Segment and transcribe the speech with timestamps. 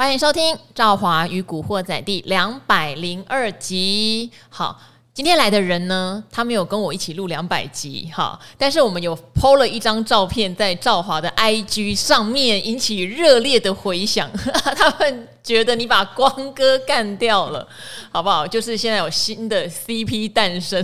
[0.00, 4.30] 欢迎收听《赵华与古惑仔》第两百零二集。
[4.48, 4.80] 好。
[5.20, 14.30] 今天来的人呢，他没有跟我一起录两百集哈，但是我们有 PO 了一张照片在赵华的 IG 上面，引起热烈的回响。
[14.74, 17.68] 他们觉得你把光哥干掉了，
[18.10, 18.46] 好不好？
[18.46, 20.82] 就是现在有新的 CP 诞生，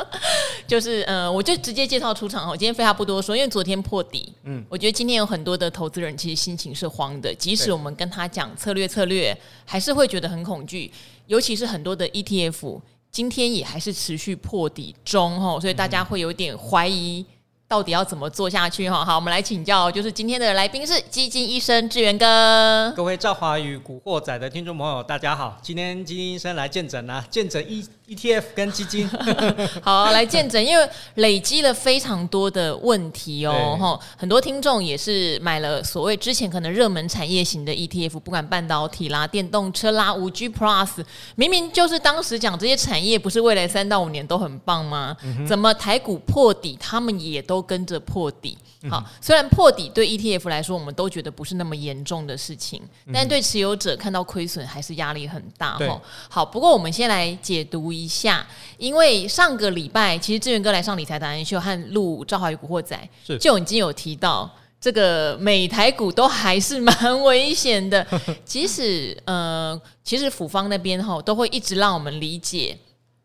[0.66, 2.48] 就是呃，我就直接介绍出场。
[2.48, 10.90] 我今天废话不多说，因为昨天破底，嗯，我觉得今天有很多的投资人其实心情是慌的，即使我们跟他讲策略策略，还是会觉得很恐惧，
[11.26, 12.80] 尤其是很多的 ETF。
[13.16, 17.24] 今天也还是持续破底中哈，所以大家会有点怀疑
[17.66, 19.02] 到底要怎么做下去哈。
[19.02, 22.92] 好，我们来请教，就是今天的来宾是基金医生志源哥。
[22.94, 27.82] 各位赵华与古惑仔的听众朋友，大家好，今天基金医生来见诊啊，见诊一。
[28.08, 29.08] ETF 跟基金
[29.82, 45.16] 好来见证，因为累积了非常多的问题哦，哈，很多听众也是买了所谓之前可能热门产业型的 ETF，不管半导体啦、电动车啦、五 G Plus，明明就是当时讲这些产业不是未来三到五年都很棒吗？
[45.44, 48.56] 怎么台股破底，他们也都跟着破底？
[48.88, 52.80] 好，虽然破底对 ETF 来说，我们都觉得不是那么严重的事情，
[53.12, 56.00] 但对持有者看到亏损还是压力很大哈。
[56.28, 57.95] 好，不过我们先来解读。
[57.96, 58.46] 一下，
[58.78, 68.06] 因为上个礼拜其实志源哥来上理财达人秀和录《赵华与古惑仔》，就已经有提到这个美台股都还是蛮危险的。
[68.44, 72.78] 即使呃，其实府方那边吼都会一直让我们理解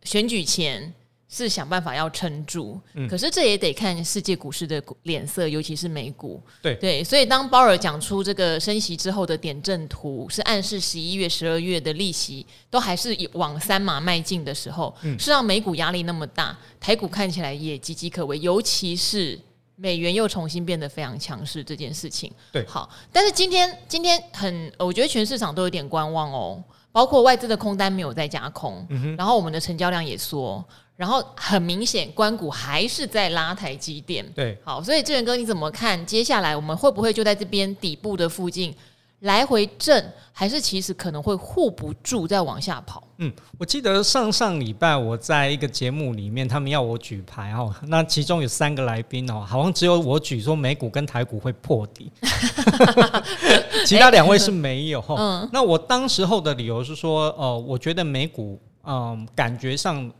[0.03, 0.93] 选举前。
[1.33, 6.43] 是想办法要撑住，嗯，可是这也得看世界股市的脸色，尤其是美股。
[6.61, 6.75] 对。
[6.75, 19.39] 对，所以当鲍尔讲出这个升息之后的点阵图，是暗示十一月、十二月的利息都还是往三码迈进的时候，嗯，是让美股压力那么大，台股看起来也岌岌可危，尤其是
[19.77, 22.29] 美元又重新变得非常强势这件事情。
[22.51, 30.63] 对，好，但是今天今天很，我觉得全市场都有点观望哦，包括外资的空单没有再加空，嗯，然后我们的成交量也缩。
[30.97, 34.23] 然后很明显，关谷还是在拉台积电。
[34.33, 36.05] 对，好，所以志远哥你怎么看？
[36.05, 38.71] 接下来我们会不会就在这边底部的附近
[39.21, 43.01] 来回震，还是其实可能会护不住再往下跑？
[43.17, 52.11] 嗯，我记得上上礼拜我在一个节目里面，他们要我举牌哦，那其中有三个来宾哦，好像只有我举说美股跟台股会破底，
[53.87, 55.03] 其他两位是没有。
[55.09, 60.11] 嗯，那我当时候的理由是说，呃，我觉得美股嗯、呃，感觉上。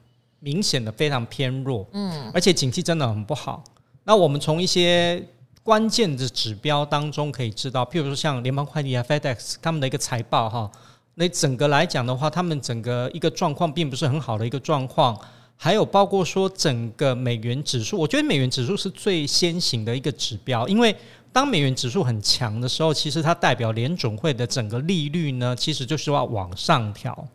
[0.43, 3.63] 明显的非常偏弱，嗯，而且景气真的很不好。
[4.03, 5.23] 那我们从一些
[5.63, 10.71] 关键的指标当中可以知道，譬如说像联邦快递啊、FedEx 他们的一个财报哈，
[11.15, 15.15] 那整个来讲的话，他们整个一个状况并不是很好的一个状况。
[15.55, 20.95] 还有包括说整个美元指数，我觉得美元指数是最先行的一个指标，因为
[21.31, 27.27] 当美元指数很强的时候，其实它代表联准会的整个利率呢，其实就是要往上调。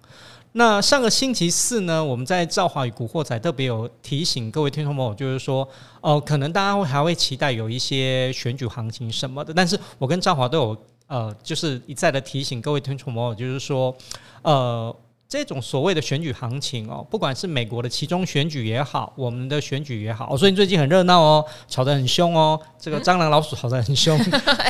[0.58, 5.62] 那上个星期四呢，我们在赵华与古惑仔特别有提醒各位听众朋友，就是说，
[6.00, 10.76] 哦、呃，可能大家会还会期待有一些选举行情什么的，但是我跟赵华都有
[11.08, 13.94] 呃，就是一再的提醒各位听众朋友，就是说，
[14.40, 14.96] 呃，
[15.28, 24.18] 这种所谓的选举行情哦，不管是美国的其中选举也好，我们的选举也好，所以最近很热闹哦，吵得很凶哦，这个蟑螂老鼠吵得很凶，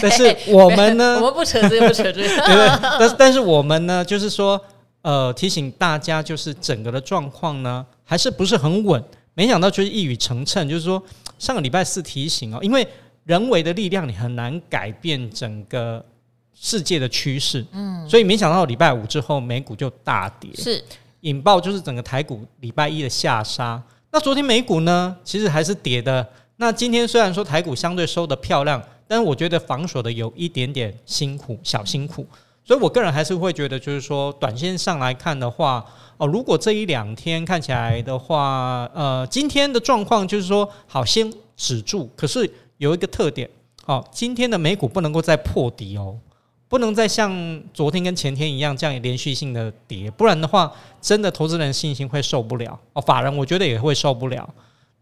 [0.03, 2.79] 但是我们呢， 我们不扯这个，不扯这个，对不对？
[2.99, 4.61] 但是但是我们呢，就是说。
[5.07, 9.01] 呃，提醒大家，就是整个的状况呢，还是不是很稳。
[9.35, 11.01] 没想到就是一语成谶，就是说
[11.39, 12.85] 上个礼拜四提醒哦，因为
[13.23, 16.05] 人为的力量你很难改变整个
[16.53, 20.83] 世界的趋势，嗯，所以没想到礼拜五之后美股就大跌，是
[21.21, 23.81] 引爆就是整个台股礼拜一的下杀。
[24.11, 26.27] 那昨天美股呢，其实还是跌的。
[26.57, 32.27] 那今天虽然说台股相对收的漂亮，但是我觉得防守的有一点点辛苦，小辛苦。
[32.67, 42.11] 所以，我个人还是会觉得，就是说，短线上来看的话，哦，如果这一两天看起来的话，呃，今天的状况就是说，好，先止住。
[42.17, 43.49] 可是有一个特点，
[43.85, 46.19] 哦，今天的美股不能够再破底哦，
[46.67, 54.53] 不能再像昨天跟前天一样这样连续性的跌，不然的话，真的投资人信心会受不了哦，法人我觉得也会受不了。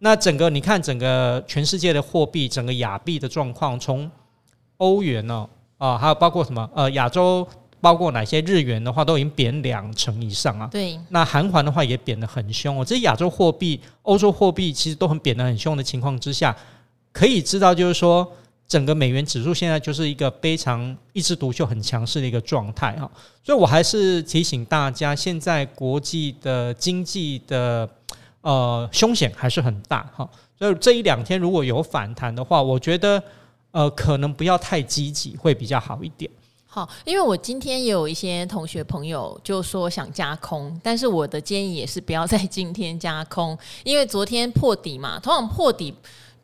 [0.00, 4.10] 那整个你看，整个全世界的货币，整个亚币的状况，从
[4.76, 5.48] 欧元呢？
[5.84, 6.66] 啊，还有包括什么？
[6.74, 7.46] 呃，亚洲
[7.78, 10.66] 包括哪些日元的话，都已经贬两成以上啊。
[10.72, 12.82] 对，那韩环的话也贬得很凶哦。
[12.82, 16.56] 这些亚洲货币、欧洲货币其实都很贬得很凶的情况之下，
[17.12, 18.26] 可以知道就是说，
[18.66, 23.10] 整个美元指数现在就是一个非常一枝独秀、很强势的一个状态哈。
[23.42, 27.86] 所以我还是提醒大家，现在国际的经济的
[28.40, 30.26] 呃凶险还是很大哈。
[30.58, 33.22] 所以这一两天如果有反弹的话，我觉得。
[33.74, 36.30] 呃，可能不要太积极，会比较好一点。
[36.64, 45.92] 好，因为我今天也有一些同学朋友就说想加空，但是我的建议也是不要在今天加空，因为昨天破底嘛，通常破底。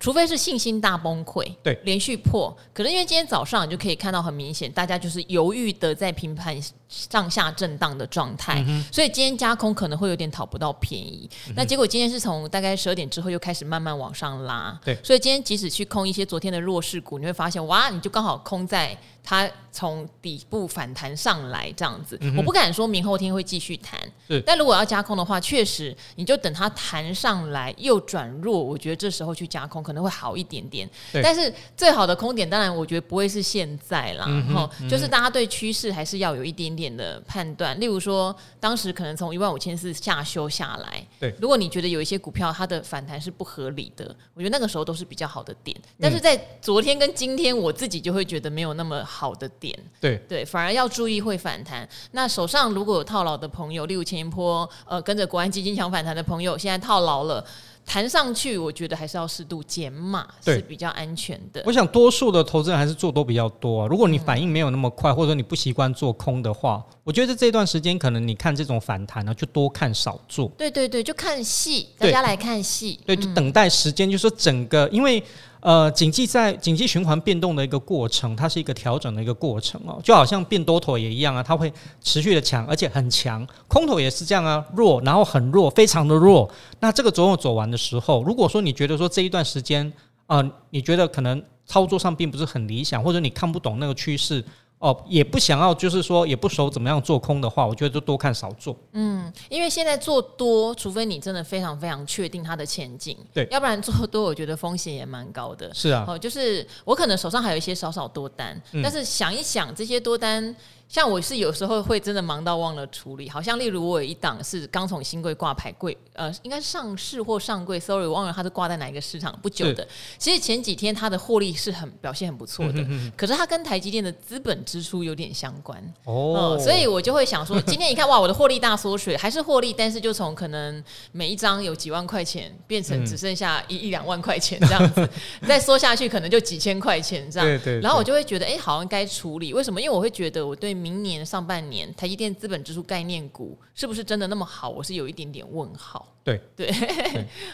[0.01, 6.59] 除非是信心大崩溃，对，连续破，可能因为今天早上你就可以看到很明显，大家就是犹豫的在平盘
[6.89, 11.29] 上下震荡的状态，嗯、所以今天加空可能会有点讨不到便宜。
[11.49, 22.17] 嗯、那结果今天是从大概十二点之后又开始慢慢往上拉，对，所以今天即使去空一些昨天的弱势股，你会发现哇，你就刚好空在它从底部反弹上来这样子。
[22.21, 24.01] 嗯、我不敢说明后天会继续弹，
[24.47, 29.81] 但如果要加空的话，确实你就等它弹上来又转弱，我觉得这时候去加空。
[29.83, 30.89] 可能会好一点点，
[31.23, 37.79] 但是最好的空点当然我觉得不会是现在啦，嗯后嗯、就是大家对趋势还是要有一点点的判断。
[37.81, 45.75] 例如说，当时可能从一万五千四下修下来，对，如果你觉得有一些股票它的反弹是不合理的，我觉得那个时候都是比较好的点。
[45.99, 51.89] 但是在昨天跟今天，我自己就会觉得没有那么好的点，对对，反而要注意会反弹。
[52.13, 57.45] 那手上如果有套牢的朋友，例如前一波呃跟着国安基金抢反弹的朋友，现在套牢了。
[57.87, 61.61] 弹上去，我觉得还是要适度减码是比较安全的。
[61.67, 63.87] 我想多数的投资人还是做多比较多啊。
[63.89, 70.47] 如果你反应没有那么快，或者你不习惯做空的话，我觉得这段时间可能你看这种反弹呢，就多看少做。
[70.57, 73.01] 对对对，就看戏，大家来看戏。
[73.05, 75.21] 对，就等待时间，就是说整个因为。
[75.61, 81.73] 呃，经济在经济循环变动的一个过程，它是一个调整的一个过程哦，就好像变多头也一样啊，它会
[82.03, 86.51] 持续的强，而且很强；空头也是这样啊，弱，然后很弱，非常的弱。
[86.81, 88.23] 那这个左右走完的时候。
[88.23, 89.87] 如果说你觉得说这一段时间
[90.27, 94.45] 啊、呃，你觉得可能操作上并不是很理想，或者你看不懂那个趋势。
[94.81, 98.75] 哦，也不想要，就是说也不熟怎么样做空的话，我觉得就多看少做。
[98.93, 105.71] 嗯，因为现在做多，除非你真的非常非常确定它的前景，对，要不然做多，我觉得风险也蛮高的。
[105.75, 110.57] 是啊，哦，就是我可能手上还有一些少少多单，嗯、但是想一想这些多单。
[110.91, 119.87] 像我是有时候会真的忙到忘了处理，好像例如我有一档是刚从新贵挂牌柜，呃，应该是上市或上柜，sorry，我忘了它是挂在哪一个市场不久的。
[120.19, 122.85] 其实前几天它的获利是很表现很不错的，
[123.17, 125.81] 可是它跟台积电的资本支出有点相关。
[126.07, 130.83] 哦、呃，所以我就会想说，今天一看哇，我的获利大缩水，还是获利，但是就从可能
[131.13, 135.09] 每一张有几万块钱变成只剩下一一两万块钱这样子，
[135.47, 139.81] 再缩下去可能就几千块钱这样，对对然后我就会觉得哎，好像该处理，为什么？
[139.81, 140.80] 因为我会觉得我对。
[140.81, 144.69] 明年上半年，台积电资本支出概念股是不是真的那么好？
[144.69, 146.07] 我是有一点点问号。
[146.25, 146.73] 对对，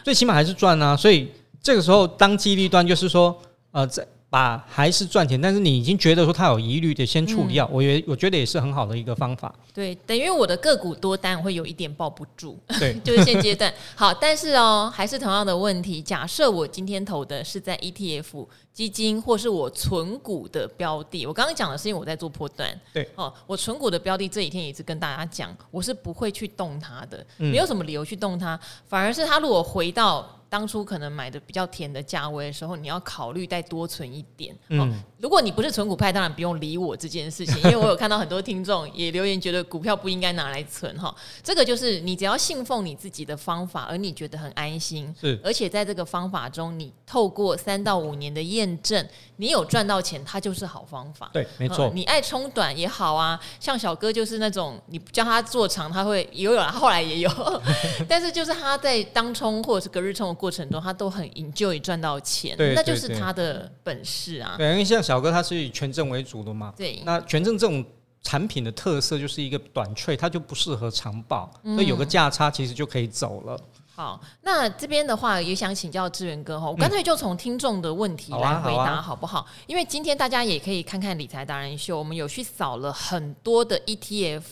[0.05, 0.97] 最起码还是赚啊。
[0.97, 1.31] 所以
[1.61, 3.37] 这个时候当机立断，就是说，
[3.73, 4.07] 呃，在。
[4.37, 7.67] 把还是赚钱，但是你已经觉得说它有疑虑的，先处理掉。
[7.69, 9.51] 嗯、我觉我觉得也是很好的一个方法。
[9.73, 12.59] 对，等于我的个股多单会有一点抱不住。
[12.79, 16.03] 对， 就是现阶段好，但是哦，还是同样的问题。
[16.03, 22.79] 假设我今天投的是在 ETF 基金，或是我存股的标的，我刚刚讲的是因为我在做波段。
[22.93, 30.31] 对哦，我存股的标的这几天也是跟大家讲，我是不会去动它的，没有什么理由去动它，反而是它如果回到。
[30.49, 34.57] 当初可能买的比较甜的价位的时候，你要考虑再多存一点。
[34.69, 41.15] 嗯，如果你不是存股派，当然不用理我这件事情， 因为我有看到很多听众也留言，觉得股票不应该拿来存哈。
[41.43, 51.31] 这个就是你只要信奉你自己的方法，而你觉得很安心，是，而且在这个方法中，你透过三到五年的验证，你有赚到钱，它就是好方法。
[51.33, 51.91] 对，没错。
[51.95, 57.31] 你爱冲短也好啊，像小哥就是那种你叫他做长，他会有有，后来也有，
[58.09, 60.37] 但是就是他在当冲或者是隔日冲的。
[60.37, 64.55] 过程中，他都很 enjoy 赚到钱，对，那就是他的本事啊。
[64.59, 67.01] 对，因为像小哥他是以权证为主的嘛，对。
[67.05, 67.85] 那权证这种
[68.23, 73.57] 产品的特色就是一个短脆，它就不适合长保，所以有个价差其实就可以走了。
[73.97, 79.39] 好，那这边的话也想请教志源哥哈，我干脆就从听众的问题来回答好不好？
[79.39, 84.43] 好啊好啊，因为今天大家也可以看看理财达人秀，我们有去扫了很多的 ETF，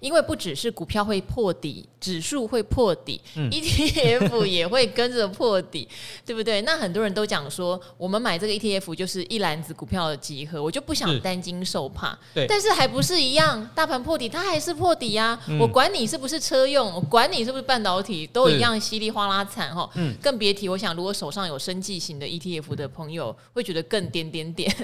[0.00, 5.88] 因为不只是股票会破底，指数会破底， 嗯，ETF 也会跟着破底，
[6.26, 6.60] 对不对？
[6.62, 12.18] 那很多人都讲说，我们买这个 ETF 就是一篮子股票的集合，我就不想担惊受怕。
[12.34, 18.79] 对，但是还不是一样，大盘破底它还是破底呀，啊嗯，我管你是不是车用，我管你是不是半导体，都一样。
[18.80, 20.68] 稀里哗啦惨哈，嗯，更别提。
[20.68, 24.74] 我想，如果手上有生计型的 ETF 的朋友，会觉得更点点点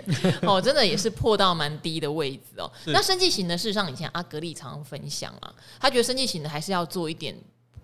[0.42, 2.70] 哦， 真的也是破到蛮低的位置哦。
[2.86, 7.34] 那生计型的，事实上以前阿格力常常分享啊，他觉得生计型的还是要做一点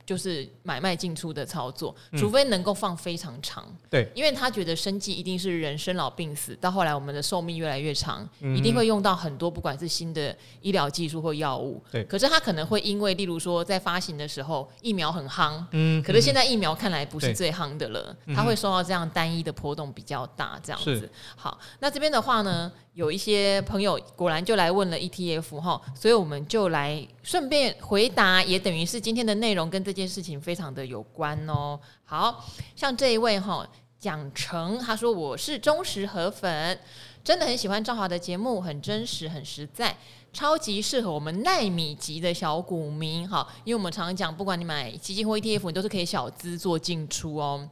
[0.04, 3.64] 就是买卖进出的操作，除非能够放非常长。
[3.88, 11.82] 对，因为他觉得生计一定是人生老病死，到后来我们的寿命越来越长，一定会用到很多不管是新的医疗技术或药物。
[11.90, 21.08] 对，可是他可能会因为，例如说在发行的时候疫苗很夯，嗯，可是现在疫苗看来不是最夯的了，他会受到这样单一的波动比较大，这样子。
[21.36, 31.78] 好，那这边的话呢，有一些朋友果然就来问了 ETF 哈，所以我们就来顺便回答，也等于是今天的内容跟这这件事情非常的有关哦。
[32.04, 32.42] 好
[32.74, 33.66] 像这一位哈
[33.98, 36.78] 蒋成，他说我是忠实河粉，
[37.22, 39.94] 真的很喜欢赵华的节目，很真实，很实在，
[40.32, 47.68] 超级适合我们耐米级的小股民哈，因为我们常常讲，不管你买基金或 ETF，你都是可以小资做进出哦。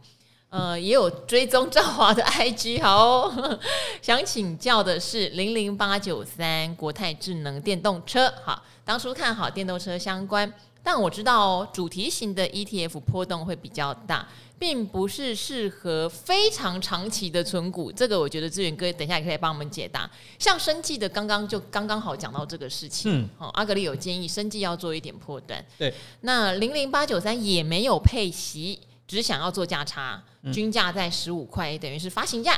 [0.51, 3.61] 呃，也有追踪赵华的 IG，好哦，
[4.03, 20.11] 想请教的是零零八九三国泰智能电动车，好，当初看好电动车相关，但我知道哦，主题型的 ETF 波动会比较大，并不是适合非常长期的存股，这个我觉得志远哥等一下也可以帮我们解答。
[20.39, 28.79] 像生技的，刚刚就刚刚好讲到这个事情，嗯，哦，阿格里有建议生技要做一点波段，对，那零零八九三也没有配息。
[29.07, 30.23] 只想要做价差，
[30.53, 32.57] 均价在十五块，等于是发行价，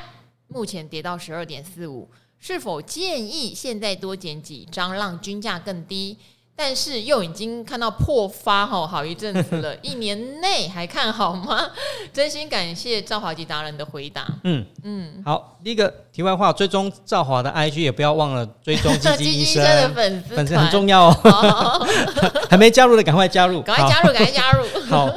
[0.48, 2.06] 目前跌到十二点四五，
[2.38, 6.14] 是否建议现在多捡几张，让均价更低？
[6.64, 11.68] 但是又已经看到破发哈，好一阵子了，一年内还看好吗？
[12.14, 14.24] 真心感谢赵华吉达人的回答。
[14.44, 21.12] 嗯嗯，好，第一个题外话，追踪赵华的 IG 也不要忘了追踪积极 医生的粉丝，粉丝很重要哦。
[21.24, 21.84] 好
[22.48, 24.64] 还没加入的赶快加入，赶快加入，赶快加入。
[24.88, 25.12] 好。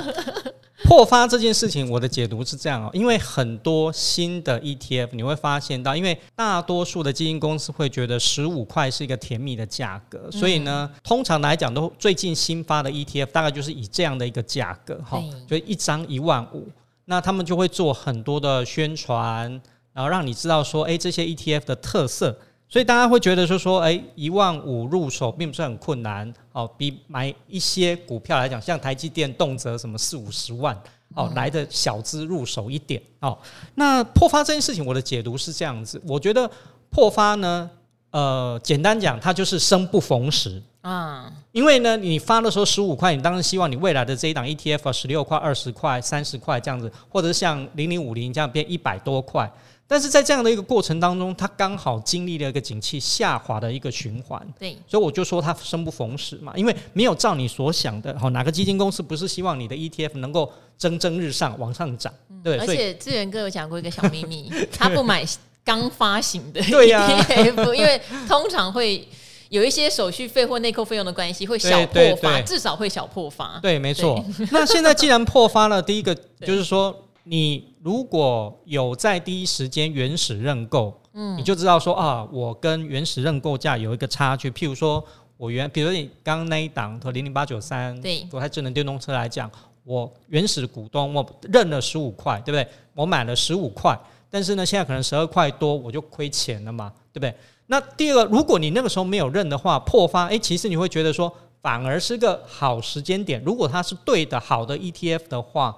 [0.85, 16.67] 破发这件事情，我的解读是这样哦，因为很多新的 ETF 你会发现到，因为大多数的基金公司会觉得十五块是一个甜蜜的价格，所以呢，通常来讲都最近新发的 ETF 大概就是以这样的一个价格哈，就一张一万五，
[17.05, 19.49] 那他们就会做很多的宣传，
[19.91, 22.37] 然后让你知道说，哎，这些 ETF 的特色。
[22.67, 30.75] 所以大家会觉得说说，哎，一万五入手并不是很困难哦，比买一些股票来讲，像台积电动辄什么四五十万
[31.13, 33.37] 哦，来的小资入手一点哦。
[33.75, 36.49] 那破发这件事情，我的解读是这样子，我觉得
[36.89, 37.69] 破发呢，
[38.09, 49.49] 呃，简单讲，它就是生不逢时啊，因为呢，你发的时候十五块，你当然希望你未来的这一档 ETF 十六块、二十块、三十块这样子，或者是像零零五零这样变一百多块。
[49.87, 62.11] 但是在这样的一个过程当中，它刚好经历了一个景气下滑的一个循环，对，所以我就说它生不逢时嘛，因为没有照你所想的，好，哪个基金公司不是希望你的 ETF 能够蒸蒸日上往上涨？
[62.43, 65.23] 对，而且志源哥有讲过一个小秘密， 他不买
[65.63, 69.07] 刚发行的 ETF， 因为通常会
[69.49, 73.59] 有一些手续费或内扣费用的关系，会小破发，至少会小破发。
[73.61, 74.25] 对，没错。
[74.51, 77.03] 那现在既然破发了， 第一个就是说。
[77.27, 84.49] 你如果有在第一时间原始认购，嗯，你就知道说啊，我跟原始认购价有一个差距。
[84.51, 85.03] 譬如说，
[85.35, 89.49] 我原，比如说你刚刚那一档和零零八九三，对，国泰智能电动车来讲，
[89.83, 92.67] 我原始股东我认了十五块，对不对？
[92.93, 97.33] 我买了十五块，但是呢，现在可能十二块多，我就亏钱了嘛，对不对？
[97.65, 103.41] 那第二个，如果你那个时候没有认的话，破发，诶，其实你会觉得说，反而是个好时间点。
[103.43, 105.75] 如果它是对的，好的 ETF 的话。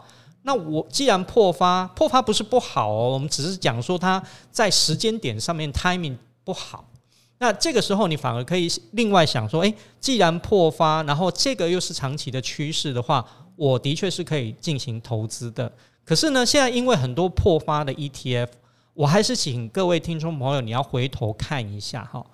[0.48, 6.86] 那我既然破发，破发不是不好哦，我们只是讲说它在时间点上面 timing 不好。
[7.40, 13.26] 那这个时候你反而可以另外想说，诶，既然破发，然后这个又是长期的趋势的话，
[13.58, 15.70] 我的确是可以进行投资的。
[16.06, 18.48] 可是呢，现在因为很多破发的 ETF，
[18.94, 22.26] 我还是请各位听众朋友，你要回头看一下哈，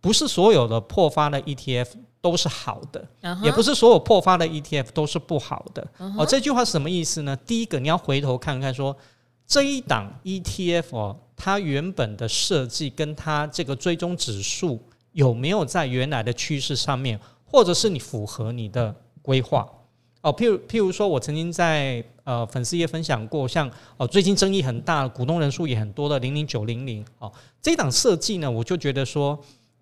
[0.00, 1.88] 不是所有的破发的 ETF。
[2.20, 3.44] 都是好的，uh huh.
[3.44, 5.86] 也不是所有破发的 ETF 都是不好的。
[5.96, 6.22] Uh huh.
[6.22, 7.34] 哦，这句话是什么意思呢？
[7.46, 8.98] 第一个，你要回头看看说，说
[9.46, 19.64] 这一档 ETF 哦，它原本的设计跟它这个追踪指数有没有在原来的趋势上面，或者是你符合你的规划
[20.22, 20.34] 哦。
[20.34, 29.38] 譬如譬如说，我曾经在呃粉丝也分享过，像哦最近争议很大，股东人数也很多的零零九零零哦，这一档设计呢，我就觉得说。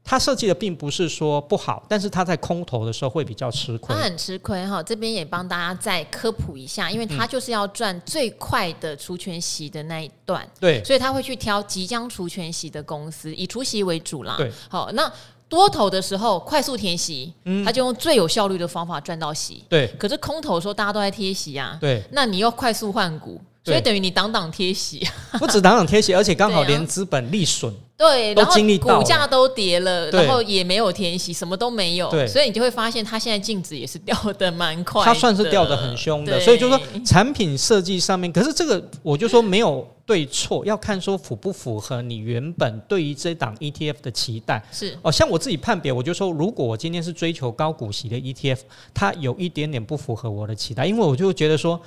[0.09, 3.93] 它设计的并不是说不好，但是它在空投的时候会比较吃亏。
[3.93, 10.49] 它很吃亏哈，这边也帮大家再科普一下，因为它就是要赚最快的除权息的那一段。
[10.61, 14.37] 对，所以他会去挑即将除权息的公司，以除息为主啦。
[14.39, 15.13] 对，好，那
[15.49, 19.65] 多头的时候快速填息，嗯，他就用最有效率的方法赚到息。
[19.69, 25.07] 对，可是空头的时候大家都在贴息啊，对，那你又快速换股，所以等于你挡挡贴息，
[25.39, 27.73] 不止挡挡贴息，而且刚好连资本利损。
[27.99, 32.27] 对，都经历到股价都跌了，然后也没有填息，什么都没有，对。
[32.29, 44.63] 所以你就会发现它现在净值也是掉的蛮快的，它算是掉的很凶的，所以就说产品设计上面，可是这个我就说没有对错，要看说符不符合你原本对于这档 ETF 的期待。
[44.71, 44.95] 是。
[45.01, 48.59] 哦，像我自己判别，我就说，如果我今天是追求高股息的 ETF，
[48.93, 51.81] 它有一点点不符合我的期待，因为我就觉得说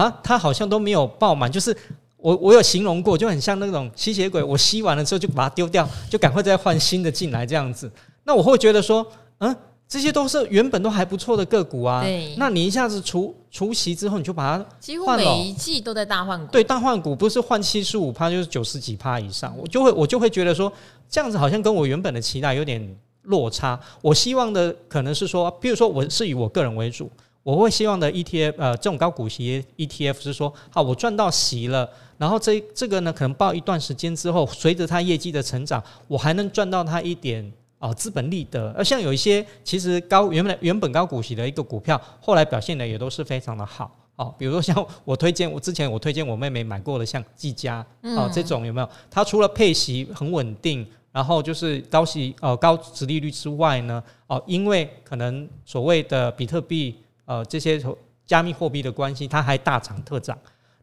[0.00, 1.76] 啊，它好像都没有爆满，就是。
[2.18, 7.88] 我我有形容过，就很像那种吸血鬼，我吸完了之后就把它丢掉，就赶快再换新的进来这样子。
[8.24, 9.06] 那我会觉得说，
[9.38, 12.02] 嗯，这些都是原本都还不错的个股啊。
[12.02, 12.34] 对。
[12.36, 16.50] 那你一下子除除息之后，你就把它几乎每一季都在大换股。
[16.50, 20.72] 对，大换股不是换七十五趴，就是九十几趴以上，我就会我就会觉得说，
[21.08, 23.78] 这样子好像跟我原本的期待有点落差。
[24.02, 27.08] 我希望的可能是说，比如说我是以我个人为主。
[27.46, 31.88] 我会希望的 ETF，呃，这种高股息 ETF 是说，好，我赚到息了，
[32.18, 37.48] 然后这这个呢，可能抱一段时间之后，随着它业绩的成长，我还能赚到它一点
[37.78, 38.74] 啊资本利得。
[38.76, 44.34] 而像有一些其实高原本原本高股息的一个股票，后来表现的也都是非常的好哦。
[44.36, 48.88] 比如说像我推荐，我之前我推荐我妹妹买过的像技嘉啊这种有没有？
[49.08, 56.96] 它除了配息很稳定，然后就是高息呃高殖利率之外呢，哦，因为可能所谓的比特币。
[57.26, 57.78] 呃，这些
[58.24, 60.36] 加密货币的关系，它还大涨特涨。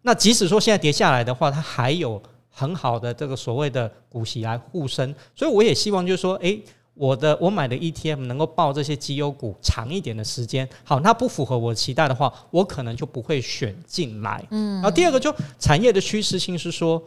[0.03, 5.15] 那即使说现在跌下来的话，它还有很好的这个所谓的股息来护身。
[5.33, 6.61] 所以我也希望就是说，诶，
[6.93, 10.67] 我的我买的 ETF 能够抱这些绩优股长一点的时间。
[10.83, 14.45] 好，那不符合我期待的话，我可能就不会选进来。
[14.51, 14.75] 嗯。
[14.75, 17.01] 然后第二个就产业的趋势性是说，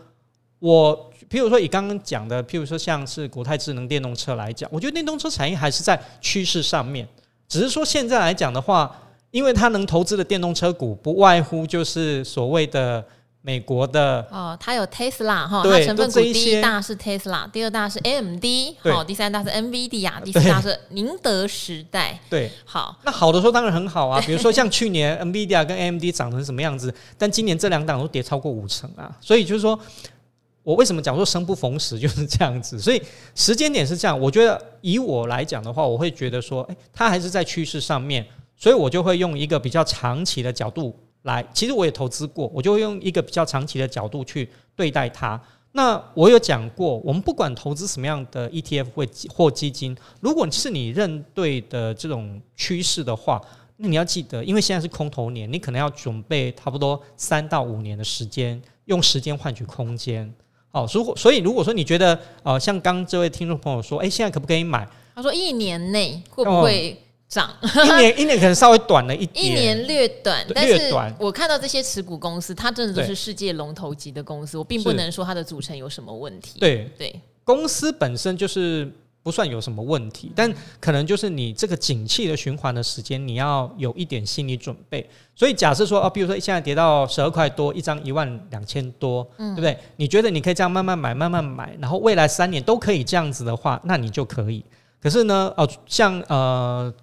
[0.59, 7.07] 我譬如说以刚刚讲的，譬如说像是国泰智能电动车来讲，我觉得电动车产业还是在趋势上面，
[7.47, 9.03] 只是说现在来讲的话。
[9.37, 13.05] 因为他能投资的电动车股不外乎就是所谓的
[13.43, 18.43] 美国的哦，它有 Tesla 哈，它成分股第一大是 Tesla，第二大是 AMD，
[18.79, 22.19] 好，第三大是 NVIDIA，第四大是宁德时代。
[22.31, 29.79] 对，好，那好的时候当然很好啊，比如说像去年 NVIDIA 跟 AMD 涨成什么样子，但今年这两档都跌超过五成啊，所以就是说
[30.63, 33.03] 我为什么讲说生不逢时就是这样子，所以
[33.35, 38.27] 时间点是这样，我觉得以我来讲的话，我会觉得说，哎，它还是在趋势上面。
[38.57, 45.41] 所以我就会用一个比较长期的角度来，其实我也投资过，我就会用一个比较长期的角度去对待它。
[45.73, 53.39] 那我有讲过，我们不管投资什么样的 ETF 或或基金，如果是你认对的这种趋势的话，
[53.77, 60.33] 那你要记得，因为现在是空头年，你可能要准备差不多三到五年的时间，用时间换取空间。
[60.71, 64.89] 好，如果所以如果说你觉得，呃，像刚这位听众朋友说，诶，现在可不可以买？
[65.15, 66.97] 他说一年内会不会？
[67.29, 67.51] 涨
[67.85, 76.61] 一年一年可能稍微短了一点，一年略短，但是我看到这些持股公司，它真的都是世界龙头级的公司，我并不能说它的组成有什么问题。
[76.61, 78.89] 对对，公司本身就是
[79.25, 85.05] 不算有什么问题，但可能就是你这个景气的循环的时间，你要有一点心理准备。
[85.35, 89.77] 所以假设说哦，比如说现在跌到十二块多一张，一万两千多，嗯对不对？
[89.97, 94.65] 你觉得你可以这样慢慢买，慢慢买，然后未来三年都可以这样子的话，那你就可以。
[95.03, 96.95] 可是呢，哦，像呃。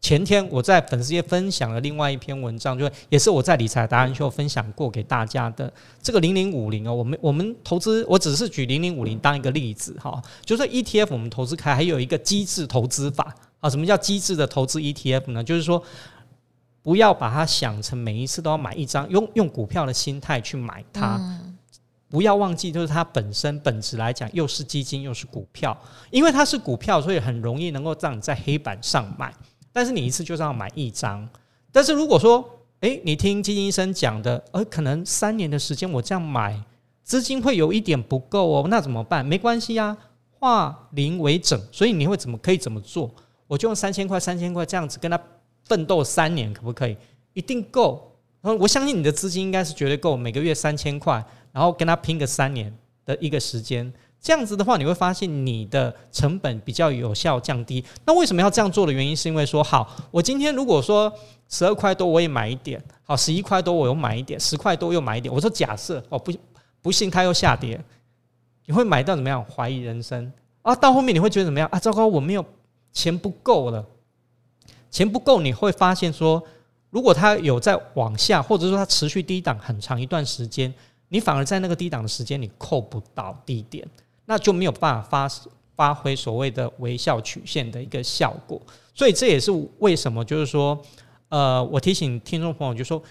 [0.00, 15.42] 前天我在粉丝页分享了另外一篇文章，就也是我在理财达人秀分享过给大家的这个零零五零哦，我们我们投资，我只是举零零五零当一个例子哈，就是 ETF 我们投资开还有一个机制投资法啊，什么叫机制的投资 ETF 呢？
[15.42, 15.82] 就是说
[16.82, 21.20] 不要把它想成每一次都要买一张，用用股票的心态去买它，
[22.08, 25.76] 不要忘记就是它本身本质来讲又是基金又是股票，
[26.12, 29.34] 因为它是股票，所以很容易能够让你在黑板上买。
[29.76, 31.28] 但是你一次就是要买一张，
[31.70, 32.42] 但是如果说，
[32.80, 36.58] 诶，你听基金医生讲的，呃，可能三年的时间我这样买，
[37.02, 39.22] 资金会有一点不够哦，那怎么办？
[39.22, 39.94] 没关系呀，
[40.30, 43.14] 化零为整，所以你会怎么可以怎么做？
[43.46, 45.20] 我就用三千块、三千块这样子跟他
[45.64, 46.96] 奋斗三年，可不可以？
[47.34, 48.16] 一定够。
[48.40, 53.92] 我相信你的资金应该是绝对够，每个月三千块，然后跟他拼个三年的一个时间。
[54.26, 57.84] 这样子的话，你会发现你的成本比较有效降低。
[58.04, 61.12] 那为什么要这样做的原因，是因为说，好，我今天如果说
[61.48, 65.32] 十二块多我也买一点，好，十一块多我又买一点，十块多又买一点。
[65.32, 66.32] 我说假设哦，不
[66.82, 67.80] 不信它又下跌，
[68.64, 69.44] 你会买到怎么样？
[69.44, 70.74] 怀疑人生啊！
[70.74, 71.78] 到后面你会觉得怎么样啊？
[71.78, 72.44] 糟糕，我没有
[72.92, 73.86] 钱不够了，
[74.90, 76.42] 钱不够，你会发现说，
[76.90, 80.74] 如果它有在往下，或者说它持续低档很长一段时间，
[81.10, 83.86] 你反而在那个低档的时间你扣不到低点。
[84.26, 85.40] 那就没有办法发
[85.74, 88.60] 发挥所谓的微笑曲线的一个效果，
[88.94, 90.78] 所以这也是为什么就是说，
[91.28, 93.02] 呃，我提醒听众朋友，就说，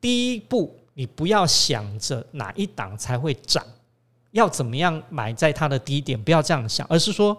[0.00, 3.64] 第一步你不要想着哪一档才会涨，
[4.30, 7.36] 要怎么样买在它的低点，不要这样想，而是说，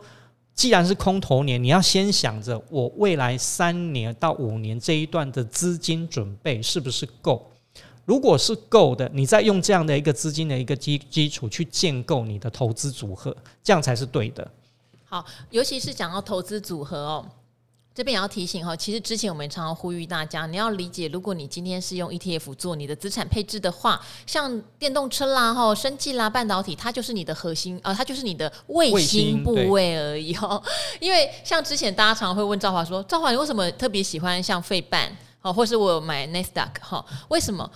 [0.53, 7.48] 既然是空头年，你要先想着我未来三年到五年这一段的资金准备是不是够。
[8.09, 14.51] 如果是够的，你再用这样的一个资金的一个基基础去建构你的投资组合，这样才是对的。
[15.05, 17.23] 好，尤其是讲到投资组合哦。
[17.93, 30.59] 这边也要提醒哈，其实之前我们常常呼吁大家，你要理解，如果你今天是用 ETF 做你的资产配置的话，像电动车啦、哈、生技啦、半导体，它就是你的核心啊、它就是你的卫星部位而已哦。
[30.99, 35.15] 因为像之前大家常会问赵华说：“赵华，你为什么特别喜欢像费半？
[35.41, 37.05] 哦，或是我买 Nasdaq 哈？
[37.27, 37.69] 为什么？”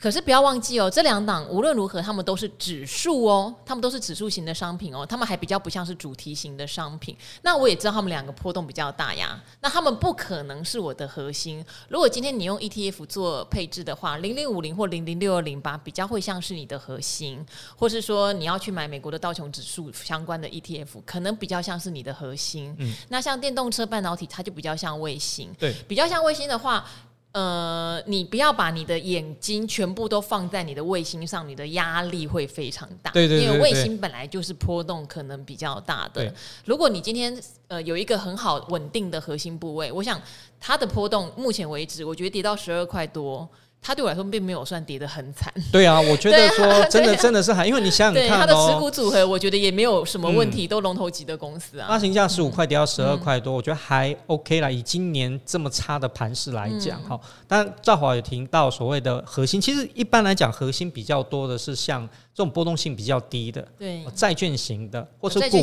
[0.00, 7.16] 可是不要忘记哦，这两档无论如何，他们都是指数哦，他们都是指数型的商品哦，他们还比较不像是主题型的商品。
[7.40, 11.64] 那我也知道他们两个波动比较大呀，那他们不可能是我的核心。
[11.88, 17.42] 如果今天你用 ETF 做配置的话，零零五零或零零六二零八比较会像是你的核心，
[17.74, 22.76] 或是说你要去买美国的道琼指数相关的 ETF，可能比较像是你的核心。
[22.78, 25.50] 嗯，那像电动车、半导体，它就比较像卫星。
[25.58, 26.84] 对，比较像卫星的话。
[27.34, 33.10] 呃，你不要把你的眼睛全部都放在你的卫星上，你的压力会非常大。
[33.10, 36.32] 对对对，对，因为卫星本来就是波动可能比较大的。
[36.64, 40.20] 如果你今天呃有一个很好稳定的核心部位，我想
[40.60, 43.48] 它的波动目前为止，我觉得跌到十二块多。
[43.86, 45.52] 它对我来说并没有算跌得很惨。
[45.70, 51.86] 对啊，我觉得说真的真的是还，因为你想想看，它的持股组合，我觉得也没有什么问题，都龙头级的公司啊。
[51.86, 54.70] 发行价十五块跌到十二块多，我觉得还 OK 啦。
[54.70, 65.58] 以今年这么差的盘势来讲，哈，但赵华有提到所谓的核心，其实一般来讲，核心比较多的是像这种波动性比较低的，对，债券型的，或者股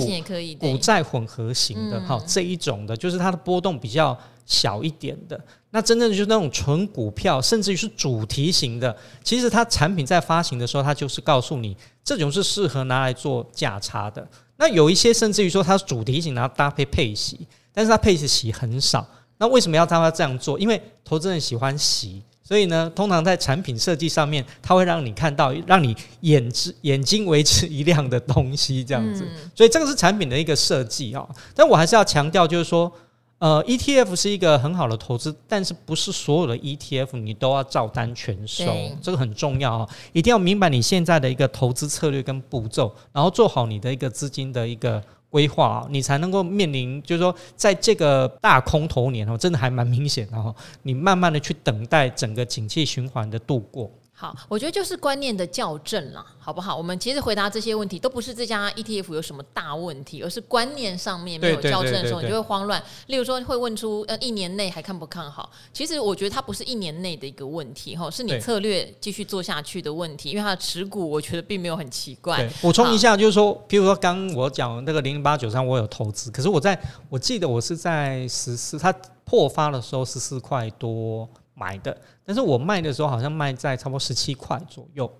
[0.59, 4.15] 股债混合型的，哈，这一种的，就是它的波动比较
[4.51, 5.39] 小一点的。
[5.69, 14.27] 那真正就是那种纯股票，甚至于是主题型的，其实它产品在发行的时候，它就是告诉你这种是适合拿来做价差的。
[14.57, 19.07] 那有一些甚至于说它是主题型，然后搭配配息，但是它配息很少。
[19.37, 20.59] 那为什么要他这样做？
[20.59, 29.25] 因为投资人喜欢息，所以呢，通常在产品设计上面，它会让你看到，让你眼之眼睛为之一亮的东西，这样子。
[29.55, 31.25] 所以这个是产品的一个设计啊。
[31.55, 32.91] 但我还是要强调，就是说。
[33.41, 38.63] 呃，ETF 是一个很好的投资，但是不是所有的 ETF 你都要照单全收，
[39.01, 53.89] 这个很重要哦，一定要明白你现在的一个投资策略跟步骤，然后做好你的一个资金的一个规划，你才能够面临，就是说在这个大空头年哦，真的还蛮明显的哈，你慢慢的去等待整个景气循环的度过。
[54.13, 56.77] 好，我觉得就是观念的校正啦，好不好？
[56.77, 62.81] 我们其实回答这些问题都不是这家 ETF 有什么大问题，而是观念上面没有校正的时候，你就会慌乱。
[63.07, 65.49] 例如说，会问出呃一年内还看不看好？
[65.73, 70.29] 其实我觉得它不是一年内的一个问题哈，是你策略继续做下去的问题。
[70.29, 72.47] 因为它的持股，我觉得并没有很奇怪。
[72.61, 78.93] 补充一下，就是说，譬如说刚我讲那个零零八九三，我有投资，可是我在我记得我是在十四，它
[79.25, 81.97] 破发的时候十四块多买的。
[82.25, 85.11] 但是我卖的时候好像卖在差不多十七块左右，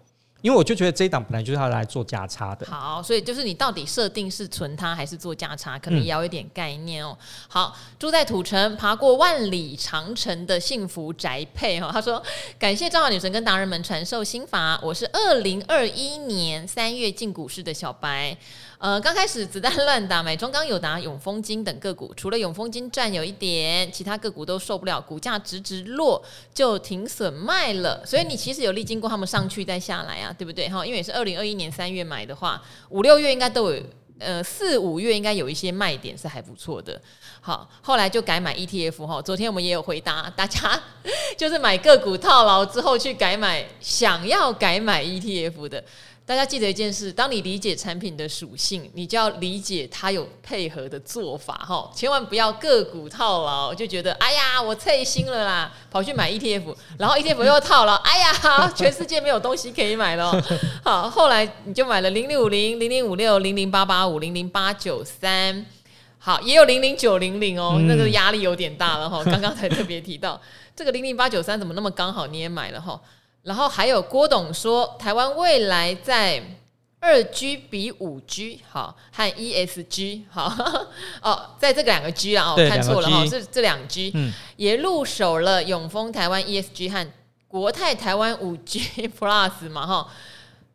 [0.41, 2.65] 因为我就觉得这一档本来就是要来做价差的。
[2.65, 7.17] 好，所以就是你到底设定是存它还是做价差，可能也要有点概念哦。
[7.47, 12.21] 好，住在土城，爬过万里长城的幸福宅配哈，他说
[12.58, 14.80] 感谢赵华女神跟达人们传授心法。
[14.82, 18.36] 我是二零二一年三月进股市的小白。
[18.80, 26.19] 呃，刚开始子弹乱打，买中钢、友达、永丰金等个股，除了永丰金赚有一点，其他个股都受不了，股价直直落，
[26.51, 28.04] 就停损卖了。
[28.04, 30.70] 所以你其实有历经过他们上去再下来啊，对不对？
[30.70, 33.82] 哈，因为也是二零二一年三月买的话，五六月应该都有，
[34.20, 37.00] 呃，四五月应该有一些卖点是还不错的。
[37.39, 39.22] 好，后来就改买 ETF 哈。
[39.22, 40.80] 昨天我们也有回答 大家，
[41.38, 45.84] 就是买个股套牢之后去改买，想要改买 ETF 的。
[46.32, 51.91] 大家记得一件事：当你理解产品的属性，你就要理解它有配合的做法哈。
[51.94, 58.32] 千万不要个股套牢，就觉得哎呀，我脆心了啦，跑去买 ETF，然后 ETF 又套牢，哎呀，
[58.74, 60.32] 全世界没有东西可以买了。
[60.86, 65.65] 好，后来你就买了零零五零、零零五六、零零八八五、零零八九三，
[66.17, 69.22] 好，也有零零九零零哦，那个压力有点大了哈。
[69.26, 70.41] 刚刚才特别提到
[70.78, 72.98] 这个零零八九三怎么那么刚好你也买了哈？
[73.43, 76.43] 然后还有郭董说，台湾未来在
[76.99, 80.54] 二 G 比五 G 好和 ESG 好
[81.23, 87.12] 哦，在这个两个 G 啊，我看错了哈，是这两 G，嗯，也入手了永丰台湾 ESG 和
[87.47, 88.80] 国泰台湾五 G
[89.19, 90.08] Plus 嘛哈，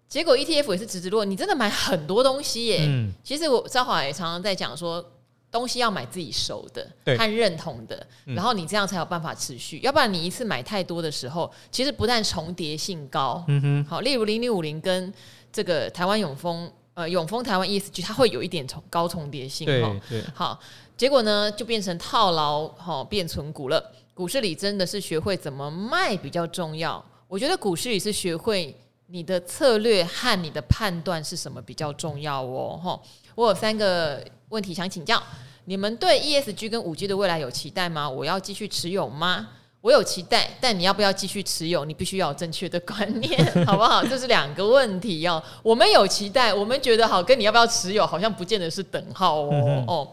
[0.09, 5.12] 结果 ETF 也是直直落，你真的买很多东西耶，嗯，其实我赵华也常常在讲说。
[5.50, 9.80] 东西要买自己熟的和认同的，然后你这样才有办法持续。
[9.82, 15.12] 要不然你一次买太多的时候，其实不但重叠性高，嗯哼，好，例如零零五零跟
[15.52, 20.22] 这个台湾永丰呃永丰台湾 ESG 它会有一点重高重叠性，对对。
[20.35, 20.59] 好，
[20.96, 23.92] 结果呢就变成套牢好、哦、变存股了。
[24.12, 27.02] 股市里真的是学会怎么卖比较重要。
[27.28, 28.74] 我觉得股市里是学会
[29.09, 32.80] 你的策略和你的判断是什么比较重要哦。
[32.82, 33.00] 哈，
[33.35, 35.22] 我有三个问题想请教，
[35.64, 38.09] 你们对 ESG 跟五 G 的未来有期待吗？
[38.09, 39.48] 我要继续持有吗？
[39.82, 41.85] 我有期待，但你要不要继续持有？
[41.85, 44.02] 你必须要有正确的观念， 好不好？
[44.04, 45.40] 这是两个问题哦。
[45.62, 49.50] 我们有期待，我们觉得好，跟你要不要持有好像不见得是等号哦。
[49.52, 50.12] 嗯、 哦，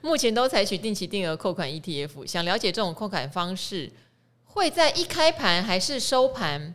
[0.00, 3.92] 目前都采取定期定额扣款 ETF，想了解这种扣款方式
[4.44, 6.74] 会在一开盘还是收盘？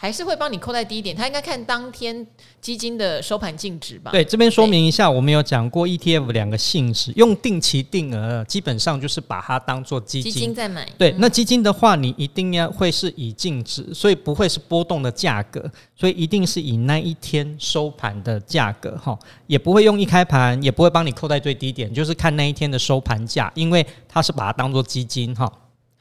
[0.00, 2.24] 还是会帮你扣在低点，他应该看当天
[2.60, 4.12] 基金的收盘净值吧？
[4.12, 10.88] 对，这边说明一下，我们有讲过 ETF 两个性质，用定期定额，基本上就是把它当做基金，基金在买。
[10.96, 25.52] 对，那基金的话，你一定要会是以净值，所以不会是波动的价格，所以一定是以那一天收盘的价格哈，也不会用一开盘，也不会帮你扣在最低点，就是看那一天的收盘价，因为它是把它当做基金哈。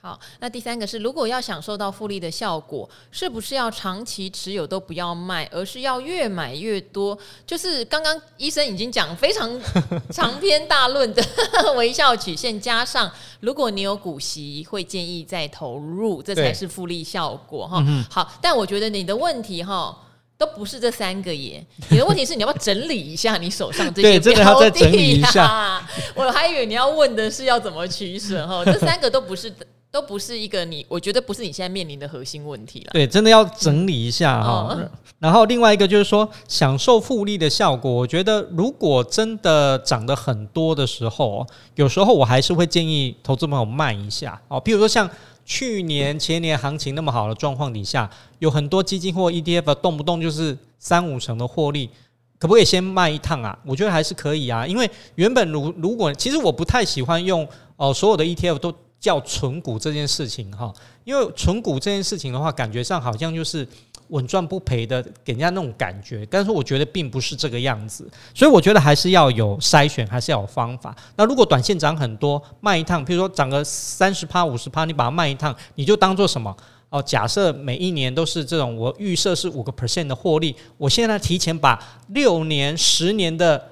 [0.08, 7.18] 好，那第三个是，如果要享受到复利的效果，是不是要长期持有都不要卖，而是要越买越多？
[7.46, 9.52] 就是刚刚医生已经讲非常
[10.10, 11.22] 长篇大论的
[11.76, 17.84] 微笑曲线，加上如果你有股息，会建议再投入，这才是复利效果哈。
[18.10, 19.94] 好，但我觉得你的问题哈
[20.38, 24.34] 都不是这三个耶，你的问题是你要不要整理一下你手上这 些标的？
[24.36, 25.86] 对，要再整理一下。
[26.16, 29.54] 我还以为你要问的是要怎么取舍哈，这三个都不是。
[29.90, 32.90] 都不是一个你，我觉得不是你现在面临的核心问题了。
[32.92, 34.68] 对，真的要整理一下哈。
[34.72, 44.60] 嗯哦、然后另外一个就是说，享受复利的效果，我觉得如果真的涨得很多的时候，有时候我还是会建议投资朋友慢一下哦。
[44.60, 45.10] 比如说像
[45.46, 51.90] 去年前年行情那么好的状况底下，有很多基金或 ETF 动不动就是三五成的获利，
[52.38, 53.58] 可不可以先卖一趟啊？
[53.66, 57.48] 我觉得还是可以啊，因为原本如如果其实我不太喜欢用
[57.78, 58.74] 哦所有的 ETF 都。
[59.00, 63.66] 叫存股这件事情哈，因为存股这件事情的话，感觉上好像就是
[64.08, 66.26] 稳赚不赔的，给人家那种感觉。
[66.32, 70.96] 但是我觉得并不是这个样子，所以我觉得还是要有筛选，还是要有方法。
[71.16, 76.56] 那如果短线涨很多，卖一趟，比如说涨个三十趴、五十趴，你把它卖一趟，你就当做什么？
[76.90, 83.64] 哦，假设每一年都是这种，我预设是五个 percent 的获利，我现在提前把六年、十年的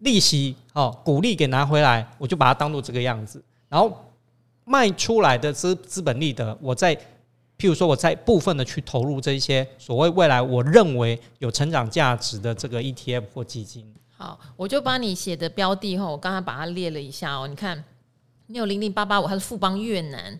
[0.00, 4.04] 利息哦股利给拿回来，我就把它当做这个样子，然后。
[4.68, 6.94] 卖出来的资资本利得，我在
[7.56, 13.84] 譬如说，我在部分的去投入这一些所谓未来我认为有成长价值的这个 ETF 或基金。
[14.16, 17.82] 好，我就把你写的标的哈，我刚才把它列了一下哦，你看，
[18.46, 20.38] 你有零零八八五，它是富邦越南。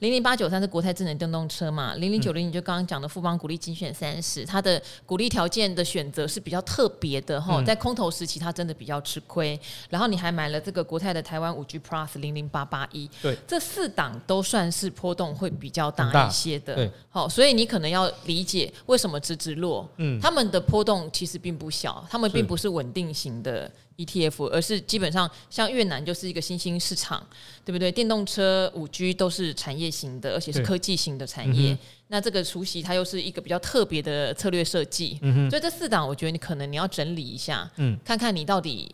[0.00, 1.94] 零零八九三是国泰智能电动车嘛？
[1.96, 9.58] 零零九零你就刚刚讲的富邦股利精选三十，它的股利条件的选择是比较特别的哈，在空头时期它真的比较吃亏。
[9.90, 16.74] 然后你还买了这个国泰的台湾五 G Plus 零零八八一，对，这四档都算是波动会比较大一些的。
[16.74, 23.70] 对，好，所以你可能要理解为什么直直落，嗯，他们的波动其实并不小，他们并不是稳定型的。
[24.04, 27.24] ETF，而是基本上像越南就是一个新兴市场，
[27.64, 27.92] 对不对？
[27.92, 31.76] 电动车、五 G 都是产业型的，而且是科技型的产业。
[32.08, 35.18] 那这个除夕它又是一个比较特别的策略设计，
[35.50, 38.92] 所以这四档我觉得你可能你要整理一下，嗯，看看你到底。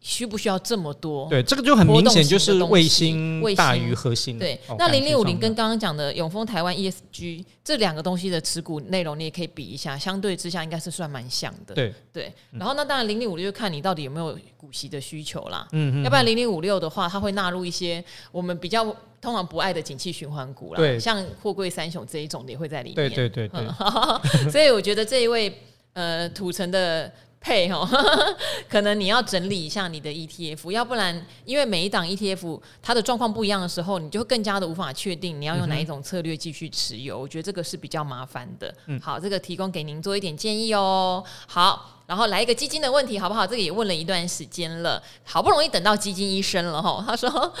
[0.00, 1.28] 需不需要这么多？
[1.28, 4.38] 对，这个就很明显就是卫星大于核心。
[4.38, 11.74] 对，那零零五零跟刚刚讲的永丰台湾 ESG 这两个东西的持股内容，你也可以比一下，相对之下应该是算蛮像的。
[11.74, 12.32] 对对。
[12.50, 15.68] 然后那当然零零五六就看你到底有没有股息的需求啦。
[15.72, 16.02] 嗯嗯。
[16.02, 18.84] 要不然零零五六的话，它会纳入一些我们比较
[19.20, 20.78] 通常不爱的景气循环股啦。
[20.78, 20.98] 对。
[20.98, 22.96] 像货柜三雄这一种也会在里面。
[22.96, 23.60] 对对对对。
[24.50, 25.54] 所以我觉得这一位
[25.92, 27.12] 呃土城的。
[27.40, 27.88] 配哦，
[28.68, 37.18] 可能你要整理一下你的 ETF，要不然因为每一档 ETF 它的状况不一样的时候，你就更加的无法确定你要用哪一种策略继续持有。
[37.18, 38.74] 我觉得这个是比较麻烦的。
[38.86, 41.24] 嗯，好，这个提供给您做一点建议哦。
[41.46, 43.46] 好，然后来一个基金的问题好不好？
[43.46, 47.02] 这个也问了一段时间了，好不容易等到基金医生了哈。
[47.06, 47.52] 他说，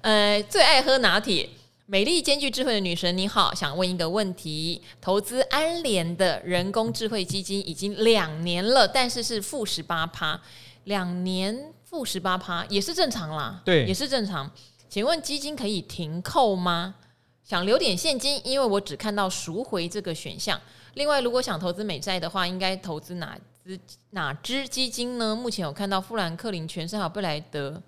[0.00, 1.48] 呃，最爱喝拿铁。
[1.90, 10.38] 美丽兼具智慧的女神，你好，想问一个问题：投资安联的人工智慧基金已经两年了，但是是负十八趴，
[10.84, 14.50] 两年负十八趴也是正常啦，对，也是正常。
[14.90, 16.94] 请问基金可以停扣吗？
[17.42, 20.60] 想留点现金，因为我只看到赎回这个选项。
[20.92, 25.34] 另外，如果想投资美债的话，应该投资哪支哪支基金呢？
[25.34, 27.82] 目前有看到富兰克林、全盛还有贝莱德。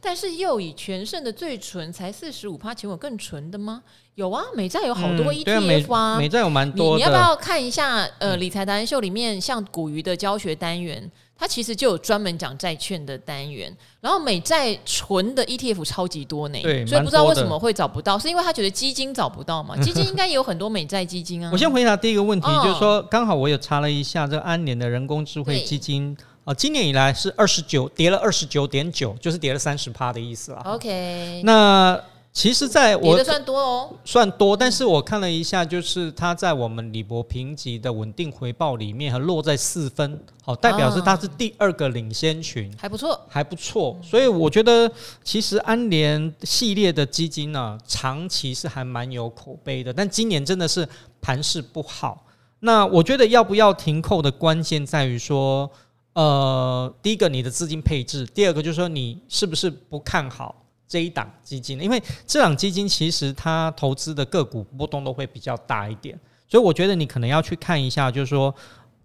[0.00, 3.82] 但是又以全盛的最纯才四十五趴，请问更纯的吗？
[4.14, 6.96] 有啊，美债有好多 ETF 啊，嗯、美债有蛮多的。
[6.96, 8.04] 你要不要看一下？
[8.18, 19.76] 呃，理财达人秀里面像古鱼的教学单元，它其实就有专门讲债券的单元，然后美债纯的 ETF 超级多呢，对，所以不知道为什么会找不到，是因为他觉得基金找不到嘛？
[19.76, 21.50] 基金应该也有很多美债基金啊。
[21.52, 26.16] 我先回答第一个问题，哦、就是说刚好我有查了一下这个安联的人工智慧基金
[26.48, 30.62] 啊，今年以来是二十九跌了二十九点九，就是跌了三十趴的意思了。
[30.64, 32.00] OK，那。
[32.30, 43.98] 其实，在我跌的算多哦，算多，但是我看了一下，就是它在我们李博评级的稳定回报里面，还落在四分，好，代表是它是第二个领先群，还不错，还不错。
[44.02, 44.88] 所以我觉得，
[45.24, 50.86] 其实安联系列的基金呢，长期是还蛮有口碑的，但今年真的是
[51.20, 52.24] 盘势不好。
[52.60, 55.68] 那我觉得要不要停扣的关键在于说，
[56.18, 60.64] 呃，第一个你的资金配置，第二个就是说你是不是不看好。
[60.88, 68.52] 这一档基金，因为这档基金其实它投资的个股波动都会比较大一点，所以我觉得你可能要去看一下，就是说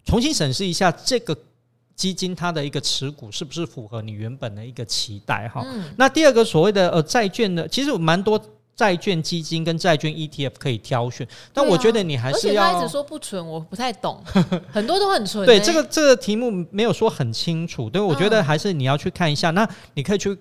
[0.06, 1.38] 重新审视一下这个
[1.93, 5.62] 基金它的一个持股是不是符合你原本的一个期待哈。
[5.65, 8.41] 嗯、那第二个所谓的呃债券的，其实有蛮多
[8.75, 12.63] 债券基金跟债券 ETF 可以挑选，但我觉得你还是要。
[12.63, 14.21] 而且他一直说不纯，我不太懂，
[14.71, 15.45] 很多都很纯、欸。
[15.45, 20.38] 对这个这个题目没有说很清楚，对，我觉得还是你要去看一下，嗯、那你可以去。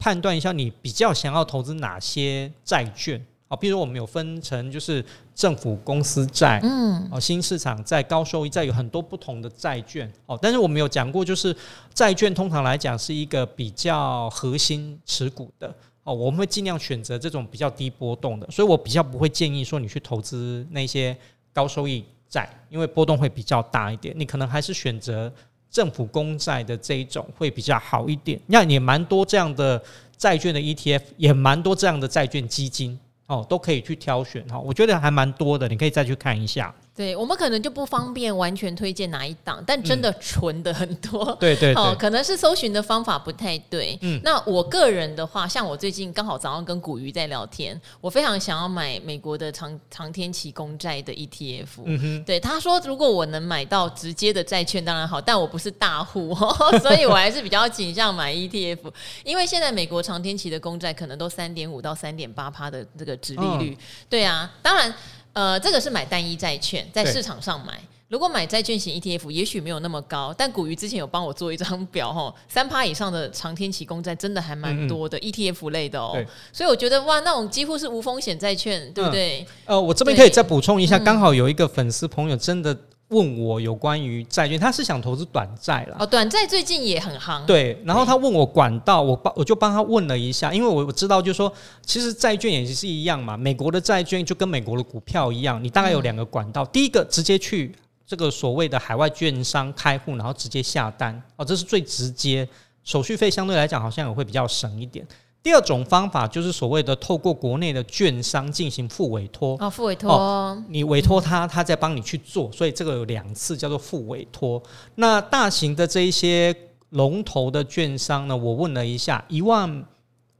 [0.00, 3.56] 判断一下你比较想要投资哪些债券啊？
[3.56, 10.38] 比如我们有分成就是政府公司债，嗯，哦，新市场债、高收益债，有很多不同的债券哦。
[10.40, 11.52] 但是我们有讲过，就是
[11.92, 15.74] 债券通常来讲是一个比较核心持股的
[16.08, 21.16] 哦，我们会尽量选择这种比较低波动的，所以我比较不会建议说你去投资那些
[21.52, 25.32] 高收益债，因为波动会比较大一点，你可能还是选择。
[25.70, 29.80] 政府公债的这一种会比较好一点，那也蛮多这样的
[30.16, 34.58] 债券的 ETF，也蛮多这样的债券基金哦，都可以去挑选哈。
[34.58, 36.74] 我觉得还蛮多的，你可以再去看一下。
[36.98, 41.24] 对，我们可能就不方便完全推荐哪一档，但真的纯的很多。
[41.30, 43.96] 嗯、对对对、哦，可能是搜寻的方法不太对。
[44.02, 51.68] 嗯，那我个人的话，像我最近刚好早上跟古鱼在聊天，我非常想要买美国的长长天期公债的 ETF。
[51.84, 56.34] 嗯哼，对，他说如果我能买到直接的债券当然好，但我不是大户，
[56.82, 63.72] 所以我还是比较倾向买 ETF，因为现在美国长天期的公债可能都三点五到三点八趴的这个殖利率。
[63.72, 63.78] 哦、
[64.10, 64.92] 对啊，当然。
[65.38, 67.80] 呃，这个是买单一债券，在市场上买。
[68.08, 76.10] 如果买债券型 ETF，也许没有那么高，但古鱼之前有帮我做一张表，吼，三趴以上的长天期公债真的还蛮多的，嗯嗯，ETF 类的哦。
[76.14, 79.46] 对所以我觉得哇，那种几乎是无风险债券，对不对？
[79.66, 82.76] 嗯、呃，我这边可以再补充一下，刚好有一个粉丝朋友真的。
[83.08, 85.96] 问我有关于债券，他是想投资短债了。
[85.98, 87.44] 哦，短债最近也很夯。
[87.46, 91.50] 对，然后他问我管道，我帮我就帮他问了一下，因为我我知道，就是说，
[91.84, 93.36] 其实债券也是一样嘛。
[93.36, 96.62] 美国的债券就跟美国的股票一样，你大概有两个管道。
[96.64, 97.74] 嗯、第一个，直接去
[98.06, 102.46] 这个所谓的海外券商开户，然后直接下单哦，这是最直接，
[102.84, 105.06] 手续费相对来讲好像也会比较省一点。
[105.48, 114.62] 第二种方法就是所谓的透过国内的券商进行付委托哦，复委托、哦，你委托他，他再帮你去做，所以这个有两次叫做付委托。
[114.96, 116.54] 那大型的这一些
[116.90, 119.82] 龙头的券商呢，我问了一下，一万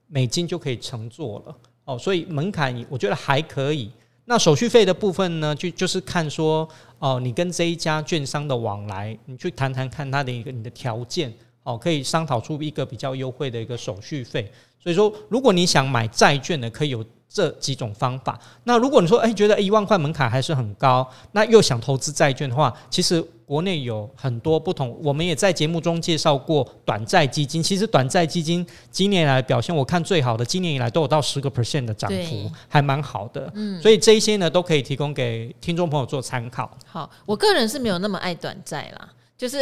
[0.09, 3.90] 美金就可以乘坐了哦，所以门槛我觉得还可以。
[4.27, 6.68] 那手续费的部分呢，就就是看说
[6.99, 11.33] 哦，你跟这一家券商的往来，你去谈谈看他的一个你的条件
[11.68, 14.50] 哦，可以商讨出一个比较优惠的一个手续费。
[14.83, 18.40] 所以说，如果你想买债券呢，可以有这几种方法。
[18.64, 24.98] 那如果你说，哎，觉得一万块门槛还是很高，那又想投资债券的话，其实国内有很多不同。
[25.02, 27.62] 我们也在节目中介绍过短债基金。
[27.62, 33.52] 其实短债基金今年以来表现，我看最好的，今年以来都有到十个 percent 的涨幅，还蛮好的。
[33.54, 36.70] 嗯，所以这一些呢，都可以提供给听众朋友做参考。
[36.87, 39.07] 好，我个人是没有那么爱短债啦。
[39.38, 39.57] 就是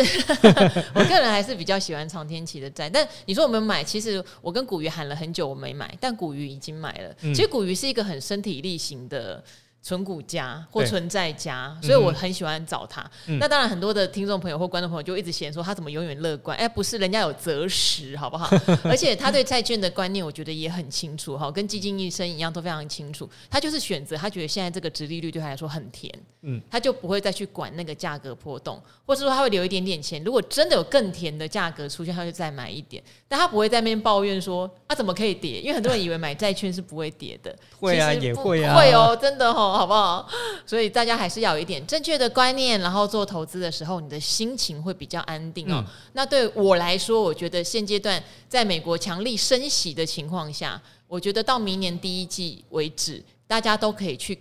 [0.94, 7.14] 我个人还是比较喜欢长天期的债，但你说我们买，其实我跟古鱼喊了很久，我没买，但古鱼已经买了。
[7.20, 9.44] 其实古鱼是一个很身体力行的。
[9.86, 13.08] 存股家或存在家，所以我很喜欢找他。
[13.26, 16.58] 嗯、那当然，很多的听众朋友或观众朋友就一直嫌说他怎么永远乐观？
[16.58, 18.50] 哎、欸，不是，人家有择时，好不好？
[18.82, 23.30] 而且他对债券的观念，我觉得也很清楚，哈，跟基金医生一样，都非常清楚。
[23.48, 30.20] 他就是选择，他觉得现在这个殖利率对他来说很甜，嗯，他就不会再去管那个价格波动，或者说他会留一点点钱。
[30.24, 33.00] 如果真的有更甜的价格出现，他就再买一点。
[33.28, 35.60] 但他不会在那边抱怨说啊，怎么可以跌？
[35.60, 39.75] 因为很多人以为买债券是不会跌的，会啊，也会啊，会哦，真的哦。
[39.76, 40.28] 好不好？
[40.64, 45.84] 所以大家还是要有一点正确的观念，然后做投资的时候，你的心情会比较安定哦。
[45.86, 54.38] 嗯、那对我来说，我觉得现阶段在美国强力升息的情况下，我觉得到明年第一季为止，大家都可以去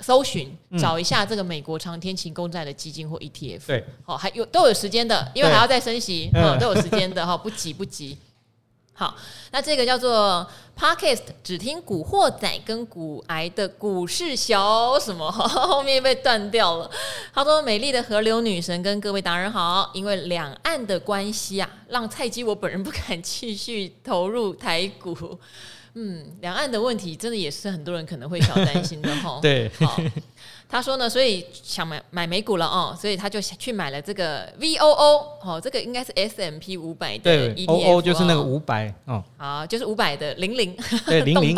[0.00, 8.16] 搜寻找一下这个美国长天期公债的基金或 ETF，对，好，还有都有时间的，因为还要再升息，嗯，都有时间的哈，不急不急。
[8.98, 9.14] 好，
[9.52, 16.90] 那这个叫做 Podcast 只听古惑仔跟古癌的股市小什么， 后面被断掉了。
[17.34, 25.38] 他说：“美丽的河流女神跟各位达人好，因为两岸的关系啊，让菜鸡我本人不敢继续投入台股。
[25.98, 29.38] 嗯，两岸的问题真的也是很多人可能会小担心的哈。
[29.42, 29.98] 对，好。”
[30.68, 40.76] 他说呢，所以想买买美股了哦，所以他就去买了这个 VOO 哦，这个应该是 S M P 五百的 E T O 就是那个五百哦，好，就是五百的零零
[41.06, 41.56] 对 零零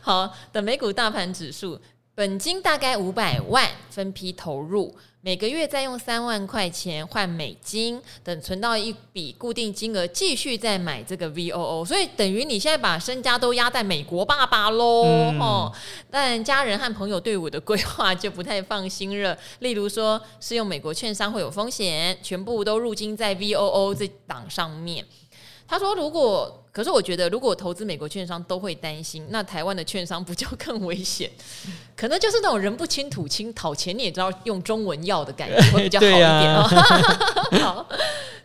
[0.00, 1.78] 好的美股大盘指数，
[2.14, 4.96] 本金大概五百万，分批投入。
[5.24, 15.72] 每个月再用三万块钱换美金，等存到一笔固定金额，继续再买这个 VOO，所以等于你现在把身家都压在美国爸爸喽，嗯、哦。
[16.10, 25.06] 但家人和朋友对我的规划就不太放心了，例如说是用美国券商会有风险，全部都入金在 VOO 这档上面。
[25.72, 31.30] 他说：“如果，可是我觉得，如果投资美国券商都会担心，那台湾的券商不就更危险？
[31.96, 36.62] 可能就是那种人不清土清，讨钱你也知道用中文要的感觉 会比较好一点哦。
[37.64, 37.88] 好，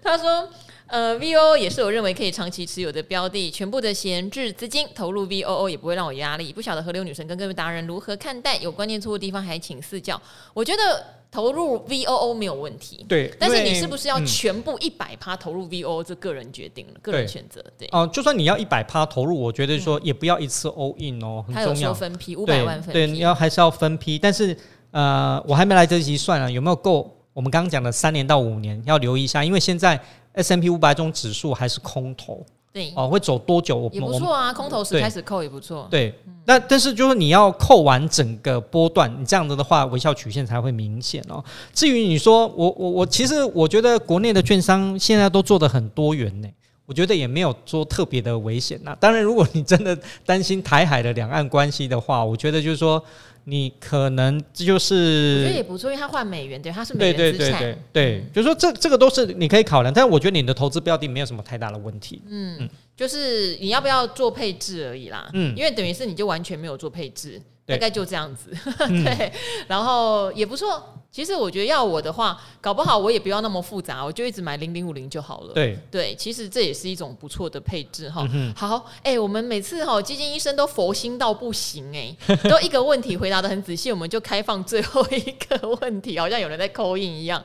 [0.01, 0.47] 他说，
[0.85, 6.53] 呃，VOO 也是我认为可以长期持有的标的，全部的闲置资金投入 VOO 也不会让我压力。
[6.53, 8.55] 不晓得河流女神跟各位达人如何看待？
[8.59, 10.21] 有观念错误的地方还请赐教。
[10.53, 16.03] 我觉得。”投入 VOO 没有问题，对，但是你是不是要全部一百趴投入 VOO？
[16.03, 17.63] 这个人决定了，个人选择。
[17.77, 21.73] 对，哦，就算你要一百趴投入，我觉得说也不要一次 all in 哦，很重要。
[21.73, 24.17] 他有说分批五百万分批，对，你要还是要分批。
[24.17, 24.57] 但是
[24.91, 27.13] 呃，我还没来得及算啊，有没有够？
[27.33, 30.01] 我们刚刚讲的三年到五年要留意一下，因为现在
[30.33, 32.43] S M P 五百种指数还是空头。
[32.73, 33.75] 对哦，会走多久？
[33.75, 35.87] 我也不错啊，空头时开始扣也不错。
[35.89, 36.13] 对，
[36.45, 41.43] 那、嗯、但是就是你要扣完整个波段，你这样子的话，微笑曲线才会明显哦。
[41.73, 46.47] 至于你说我我我，其实我觉得国内的券商现在都做得很多元呢，
[46.85, 48.95] 我觉得也没有说特别的危险呐。
[48.99, 53.03] 当然，如果你真的担心台海的两岸关系的话，我觉得就是说。
[53.49, 67.41] 你可能这就是，我觉得也不错，因为它换美元，对，它是美元资产，对对对对，对，就是说这这个都是你可以考量，但是我觉得你的投资标的没有什么太大的问题，嗯，嗯，就是你要不要做配置而已啦，嗯，因为等于是你就完全没有做配置。
[67.67, 68.49] 大概就这样子，
[68.87, 69.29] 嗯、对，
[69.67, 70.96] 然后也不错。
[71.11, 75.53] 其实我觉得要我的话，搞不好我也不要那么复杂，我就一直买零零五零就好了。
[75.53, 78.27] 对对，其实这也是一种不错的配置哈。
[78.31, 87.43] 嗯、好，哎、欸，我们每次哈基金医生都佛心到不行哎、欸， 都一个问题回答的很仔细，我们就开放最后一个问题，好像有人在 call in 一样。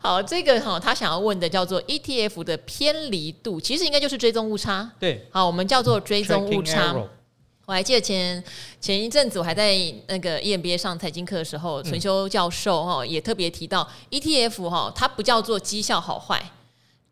[0.00, 4.88] 好，这个哈他想要问的叫做 ETF 的偏离度，其实应该就是追踪误差。
[5.00, 6.94] 对，好，我们叫做追踪误差。
[7.68, 8.42] 我还记得前
[8.80, 16.42] 前一阵子，我还在那个 EMBA 上财经课的时候，陈修教授哈也特别提到 ETF 哈，它不叫做绩效好坏，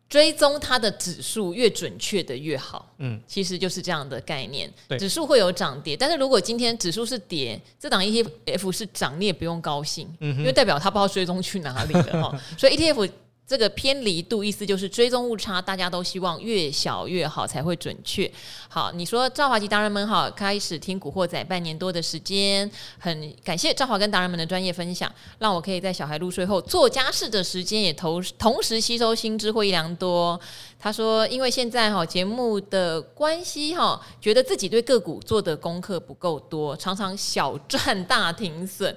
[0.09, 2.91] 追踪它的指数越准确的越好。
[2.97, 4.67] 嗯，其实就是这样的概念。
[4.97, 12.41] 指数会有涨跌，但是如果今天指数是跌，这档 ETF 是涨，你也不用高兴，因为代表它不知道追踪去哪里了哈。
[12.57, 13.07] 所以 ETF。
[13.47, 18.29] 这个偏离度意思就是追踪误差，大家都希望越小越好才会准确。
[18.67, 22.69] 好，你说赵华及达人们好，开始听古惑仔半年多的时间，
[22.99, 30.37] 很感谢赵华跟达人们的专业分享，让我可以在小孩入睡后做家事的时间也同同时吸收新知，获益良多。
[30.77, 38.93] 他说，因为现在哈节目的关系哈，觉得自己对个股做的功课不够多，常常小赚大停损。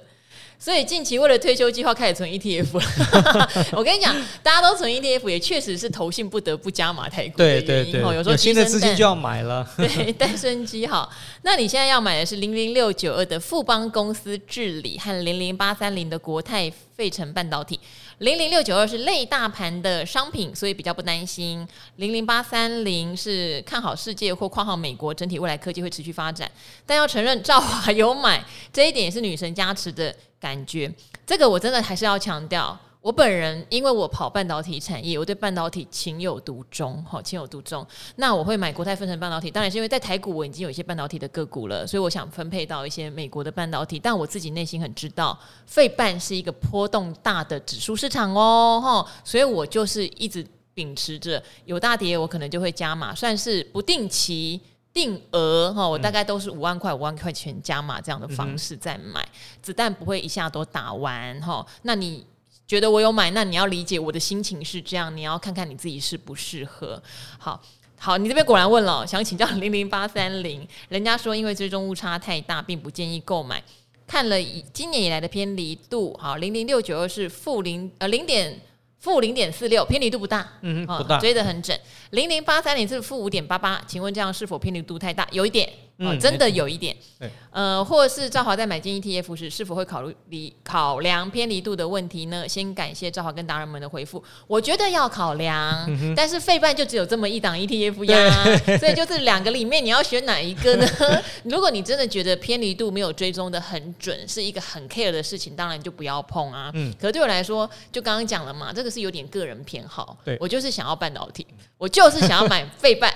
[0.63, 3.49] 所以近期为了退休计划开始存 ETF 了。
[3.73, 7.65] 我跟你讲，大家都存 ETF 也确实是投信不得不加码太股的原因。
[7.65, 9.67] 对对对，有时候新的资金就要买了。
[9.75, 11.09] 对，单身机哈。
[11.41, 17.79] 那你现在要买的是零零六九二的富邦公司治理和零零八三零的国泰费城半导体。
[18.21, 21.67] 零零六九二是类大盘的商品，所以比较不担心。
[21.95, 26.49] 零零八三零是看好世界或括号美国整体未来科技会持续发展，
[26.85, 30.93] 但要承认赵华有买这一点也是女神加持的感觉。
[31.25, 32.77] 这个我真的还是要强调。
[33.01, 37.85] 我本人因为我跑半导体产业，我对半导体情有独钟，好情有独钟。
[38.17, 43.97] 那我会买国泰分成半导体，当然是因为在台股我已经有一些半导体的个股了，所以我想分配到一些美国的半导体。
[43.97, 45.35] 但我自己内心很知道，
[45.65, 50.45] 费半是一个波动大的指数市场哦，哈，所以我就是一直
[50.75, 54.61] 秉持着有大跌我可能就会加码，算是不定期
[54.93, 59.27] 定额哈，我大概都是五万块五万块钱加码这样的方式在买，
[59.59, 61.65] 子弹不会一下都打完哈。
[61.81, 62.23] 那你？
[62.71, 67.03] 觉得我有买，那你要理解我的心情是这样，你要看看你自己适不适合。
[67.37, 67.61] 好
[67.99, 73.61] 好，你这边果然问了，想请教零零八三零， 人家说因为追踪误差太大，并不建议购买。
[74.07, 74.41] 看了
[74.71, 78.57] 今年以来的偏离度，好，零零六九二是负零呃零点
[78.99, 81.77] 负零点四六，偏离度不大，嗯，不大，追得很准。
[82.11, 85.27] 零零八三零是负五点八八，请问这样是否偏离度太大？
[85.33, 85.69] 有一点。
[86.01, 92.47] 哦，真的有一点，对，呃，或是赵华在买进 ETF 时，是否会考虑考量偏离度的问题呢？
[92.47, 98.43] 先感谢赵华跟达人们的回复，我觉得要考量，嗯、但是费半就只有这么一档 ETF 呀，
[98.79, 100.87] 所以就是两个里面你要选哪一个呢？
[101.45, 106.71] 如果你真的觉得偏离度没有追踪的很准，是一个很 care 的事情，当然就不要碰啊。
[106.73, 111.45] 嗯，可是对我来说，就刚刚讲了嘛，这个是有点个人偏好，对我就是想要半导体，
[111.77, 113.11] 我就是想要买费半。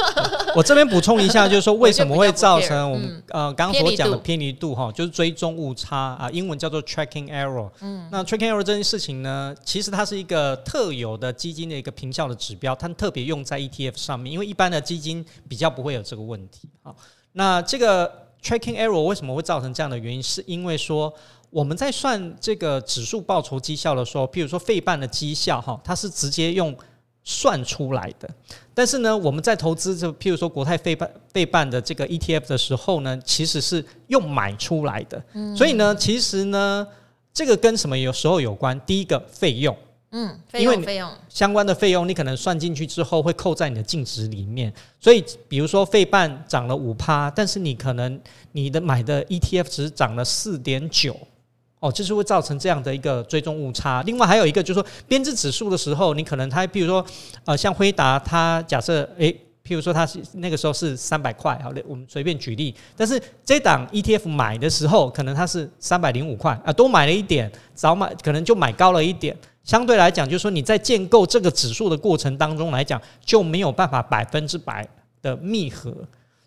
[0.56, 2.29] 我这边补充一下，就是说为什么会。
[2.32, 7.70] 造成我们呃刚刚所讲的偏离度哈，就是追踪误差啊，英文叫做 tracking error。
[7.80, 16.68] 嗯，那 tracking error 这件事情呢，其实它是一个特有的基金的一个评效的指标，它特别用在 ETF 上面，因为一般的基金比较不会有这个问题。
[16.82, 16.96] 好，
[17.32, 20.22] 那这个 tracking error 为什么会造成这样的原因？
[20.22, 21.12] 是因为说
[21.50, 26.76] 我们在算这个指数报酬绩效的时候，譬如说费半的绩效哈，它是直接用。
[27.22, 28.28] 算出来的，
[28.74, 36.86] 但是呢，我们在投资就譬如说国泰费半费半的这个 ETF 的时候呢，其实是用买出来的，嗯，所以呢，其实呢，
[37.32, 38.80] 这个跟什么有时候有关？
[38.86, 39.76] 第一个费用，
[40.12, 41.10] 嗯，费用费用。
[41.28, 48.20] 相关的费用，你可能算进去之后会扣在你的净值里面，所以比如说费半涨了五趴，但是你可能
[48.52, 51.16] 你的买的 ETF 只涨了四点九。
[51.80, 54.02] 哦，就是会造成这样的一个追踪误差。
[54.02, 57.04] 另外还有一个就是说，编制指数的时候，你可能它，譬如说，
[57.46, 59.32] 呃，像辉达，它假设，诶，
[59.64, 62.74] 譬如说它是那个时候是三百块，好嘞，我们随便举例。
[62.94, 69.34] 但是这档 ETF 买的时候，可能它是三百零五块啊，多买了一点，早买可能就买高了一点。
[69.64, 74.86] 相对来讲，就是说你在建构这个指数的过程当中来讲，就没有办法百分之百
[75.22, 75.94] 的密合。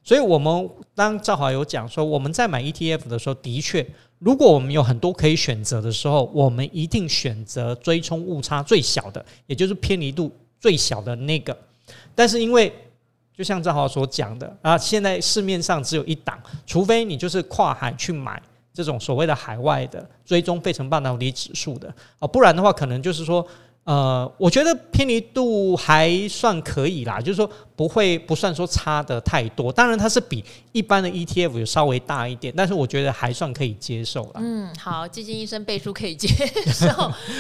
[0.03, 3.85] 所以我们当赵华有讲说，我们在买 ETF 的时候，的确。
[4.19, 11.57] 如果我们有很多可以选择的时候，我们一定选择追踪误差最小的，也就是偏离度最小的那个。
[12.13, 12.73] 但是因为
[13.35, 18.41] 就像赵华所讲的啊，现在市面上只有一档，除非你就是跨海去买
[18.73, 23.45] 这种所谓的海外的追踪费城半导体指数的啊，不然的话，可能就是说。
[23.86, 29.71] 呃，我觉得偏离度还算可以啦，就是说不会不算说差的太多。
[29.71, 30.43] 当然它是比
[30.74, 34.34] 一般的 ETF 有稍微大一点，但是我觉得还算可以接受了。
[34.36, 36.28] 嗯，好，基金医生背书可以接
[36.67, 36.88] 受，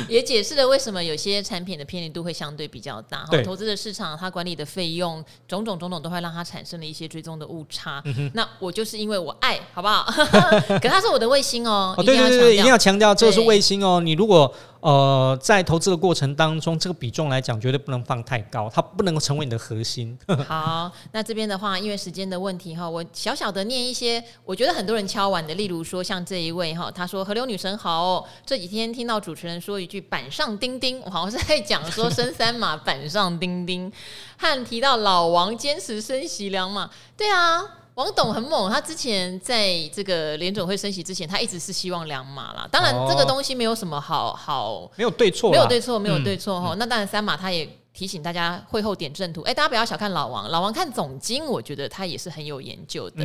[0.09, 3.25] 也解释了为什么有些产品的偏离度会相对比较大。
[3.29, 8.01] 对，投资的市场它管理的费用种种种种都会让它产生了一些追踪的误差。
[8.05, 10.05] 嗯、那我就是因为我爱好不好？
[10.81, 11.93] 可它是我的卫星哦。
[11.97, 13.99] 哦，对对对，一定要强调这是卫星哦。
[13.99, 16.23] 你如果呃在投资的过程。
[16.35, 20.17] 当中这个比重来讲，绝对不能放太高，它不能够成为你的核心。
[20.47, 33.89] 好，那这边的话，因为时间的问题哈，我小小的念一些，我觉得很多人敲完的，例如说像这一位哈，他说：“河流女神好哦，这几天听到主持人说一句‘板上钉钉’，我好像是在讲说升三码板上钉钉，
[34.35, 37.63] 和提到老王坚持升息两码，对啊。”
[37.95, 42.67] 王董很猛，他之前在这个联总会升息之前，他一直是希望两码啦。
[42.71, 46.73] 当然，这个东西没有什么好好，没有对错，没有对错，没有对错哈。
[46.79, 49.41] 那当然，三码他也 提醒大家会后点阵图。
[49.43, 53.23] 哎，大家不要小看老王，老王看总经，我觉得他也是很有研究的。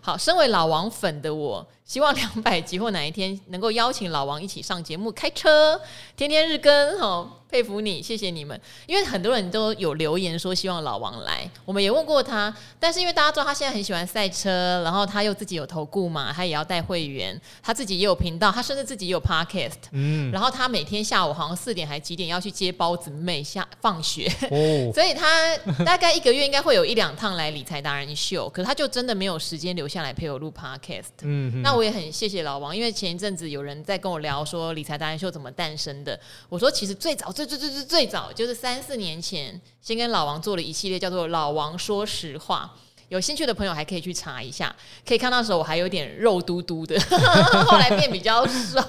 [0.00, 5.80] 好，身为老王粉的我，希望两百集或哪一天能够邀请老王一起上节目开车，
[6.16, 7.30] 天天日更哈。
[7.50, 8.60] 佩服你，谢谢你们。
[8.84, 36.18] 因为很多人都有留言说希望老王来，我们也问过他，但是因为大家知道他现在很喜欢赛车，然后他又自己有投顾嘛，他也要带会员，他自己也有频道，他甚至自己也有 podcast，嗯，然后他每天下午好像四点还几点要去接包子妹下放学，哦， 所以他大概一个月应该会有一两趟来理财达人秀，可是他就真的没有时间留下来陪我录 podcast，嗯哼，那我也很谢谢老王，因为前一阵子有人在跟我聊说理财达人秀怎么诞生的，
[36.48, 42.72] 我说其实最早最最最最最早就是三四年前，先跟老王做了一系列叫做“老王说实话”，
[43.10, 44.72] 有兴趣的朋友还可以去查一下，
[45.04, 46.96] 可以看到时候我还有点肉嘟嘟的，
[47.66, 48.80] 后来变比较瘦，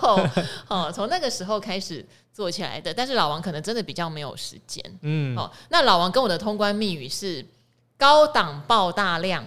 [0.67, 2.93] 哦，从那个时候开始做起来的。
[2.93, 7.43] 但是老王可能真的比较没有时间，嗯，哦，那老王跟我的通关密语是
[7.97, 9.43] 高档爆大量。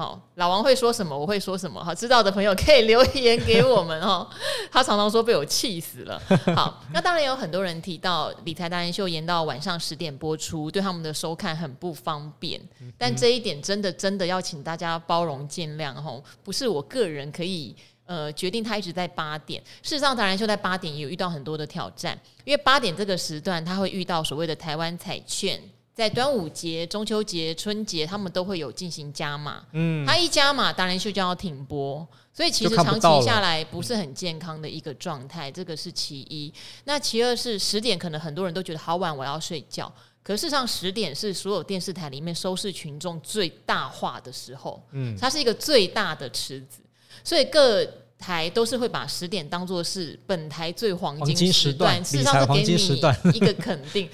[0.00, 1.84] 好，老王会说什么，我会说什么。
[1.84, 4.26] 好，知道的朋友可以留言给我们哦。
[4.72, 6.18] 他常常说被我气死了。
[6.56, 12.58] 好，那当然有很多人提到理财达人秀延到晚上十点播出，对他们的收看很不方便。
[12.96, 17.76] 但这一点真的真的要请大家包容见谅哦，不是我个人可以
[18.06, 19.62] 呃决定他一直在八点。
[19.82, 25.60] 事实上，达人秀在八点也有遇到很多的挑战，因为八点这个时段他会遇到所谓的台湾彩券。
[25.94, 29.62] 在端午节、中秋节、春节，他们都会有进行加码。
[29.72, 35.50] 嗯，他一加码，达人秀就要停播，所以其实长期下来不是很健康的一个状态。
[35.50, 36.52] 这个是其一。
[36.84, 39.92] 那其二是十点，可能很多人都觉得好晚，我要睡觉。
[40.22, 44.82] 可事实上，十点是所有电视台里面收视群众最大化的时候。
[44.92, 46.80] 嗯，它是一个最大的池子，
[47.24, 47.86] 所以各
[48.18, 54.08] 台都是会把十点当作是本台最黄金时段，事实上是给你一个肯定。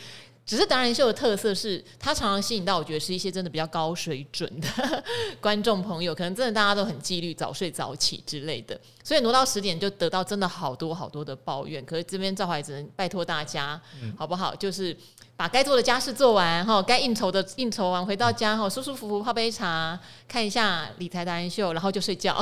[0.46, 5.04] 只是达人秀的特色是，它常常吸引到我觉得是一些真的比较高水准的
[5.42, 11.84] 观众朋友，可能真的大家都很纪律，早睡早起之类的，所以挪到十点就得到真的好多好多的抱怨。
[11.84, 14.52] 可是这边赵怀只能拜托大家，嗯、好不好？
[14.56, 14.96] 就是。
[15.38, 22.34] 把该做的家事做完哈，该应酬的应酬完，回到家哈，舒舒服服泡杯茶，看一下理财达人秀，然后就睡觉。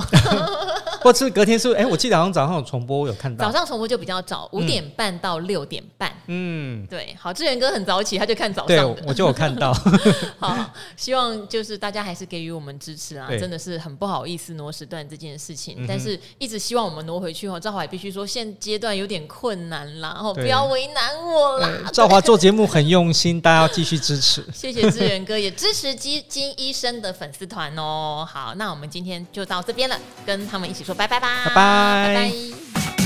[1.03, 3.45] 或是隔天是哎、欸，我记得好像早上有重播，我有看到。
[3.45, 6.17] 早上重播就比较早，五点半到六点半。
[6.29, 9.75] 嗯，对，好，志远哥很早起，他就看早上，对，我就有看到。
[10.39, 17.59] 好，希望就是大家还是给予我们支持啊，真的是很不好意思挪时段这件事情，嗯、但是一直希望我们挪回去哦。
[17.59, 21.91] 赵华也必须说，现阶段有点困难啦，哦，不要为难我啦。
[21.93, 22.85] 赵华做节目很。
[22.85, 24.45] 用心，大家要继续支持。
[24.55, 28.29] 谢谢志远哥，也支持基金医生的粉丝团哦。
[28.31, 33.04] 好，那我们今天就到这边了，跟他们一起说拜拜吧，拜拜拜拜。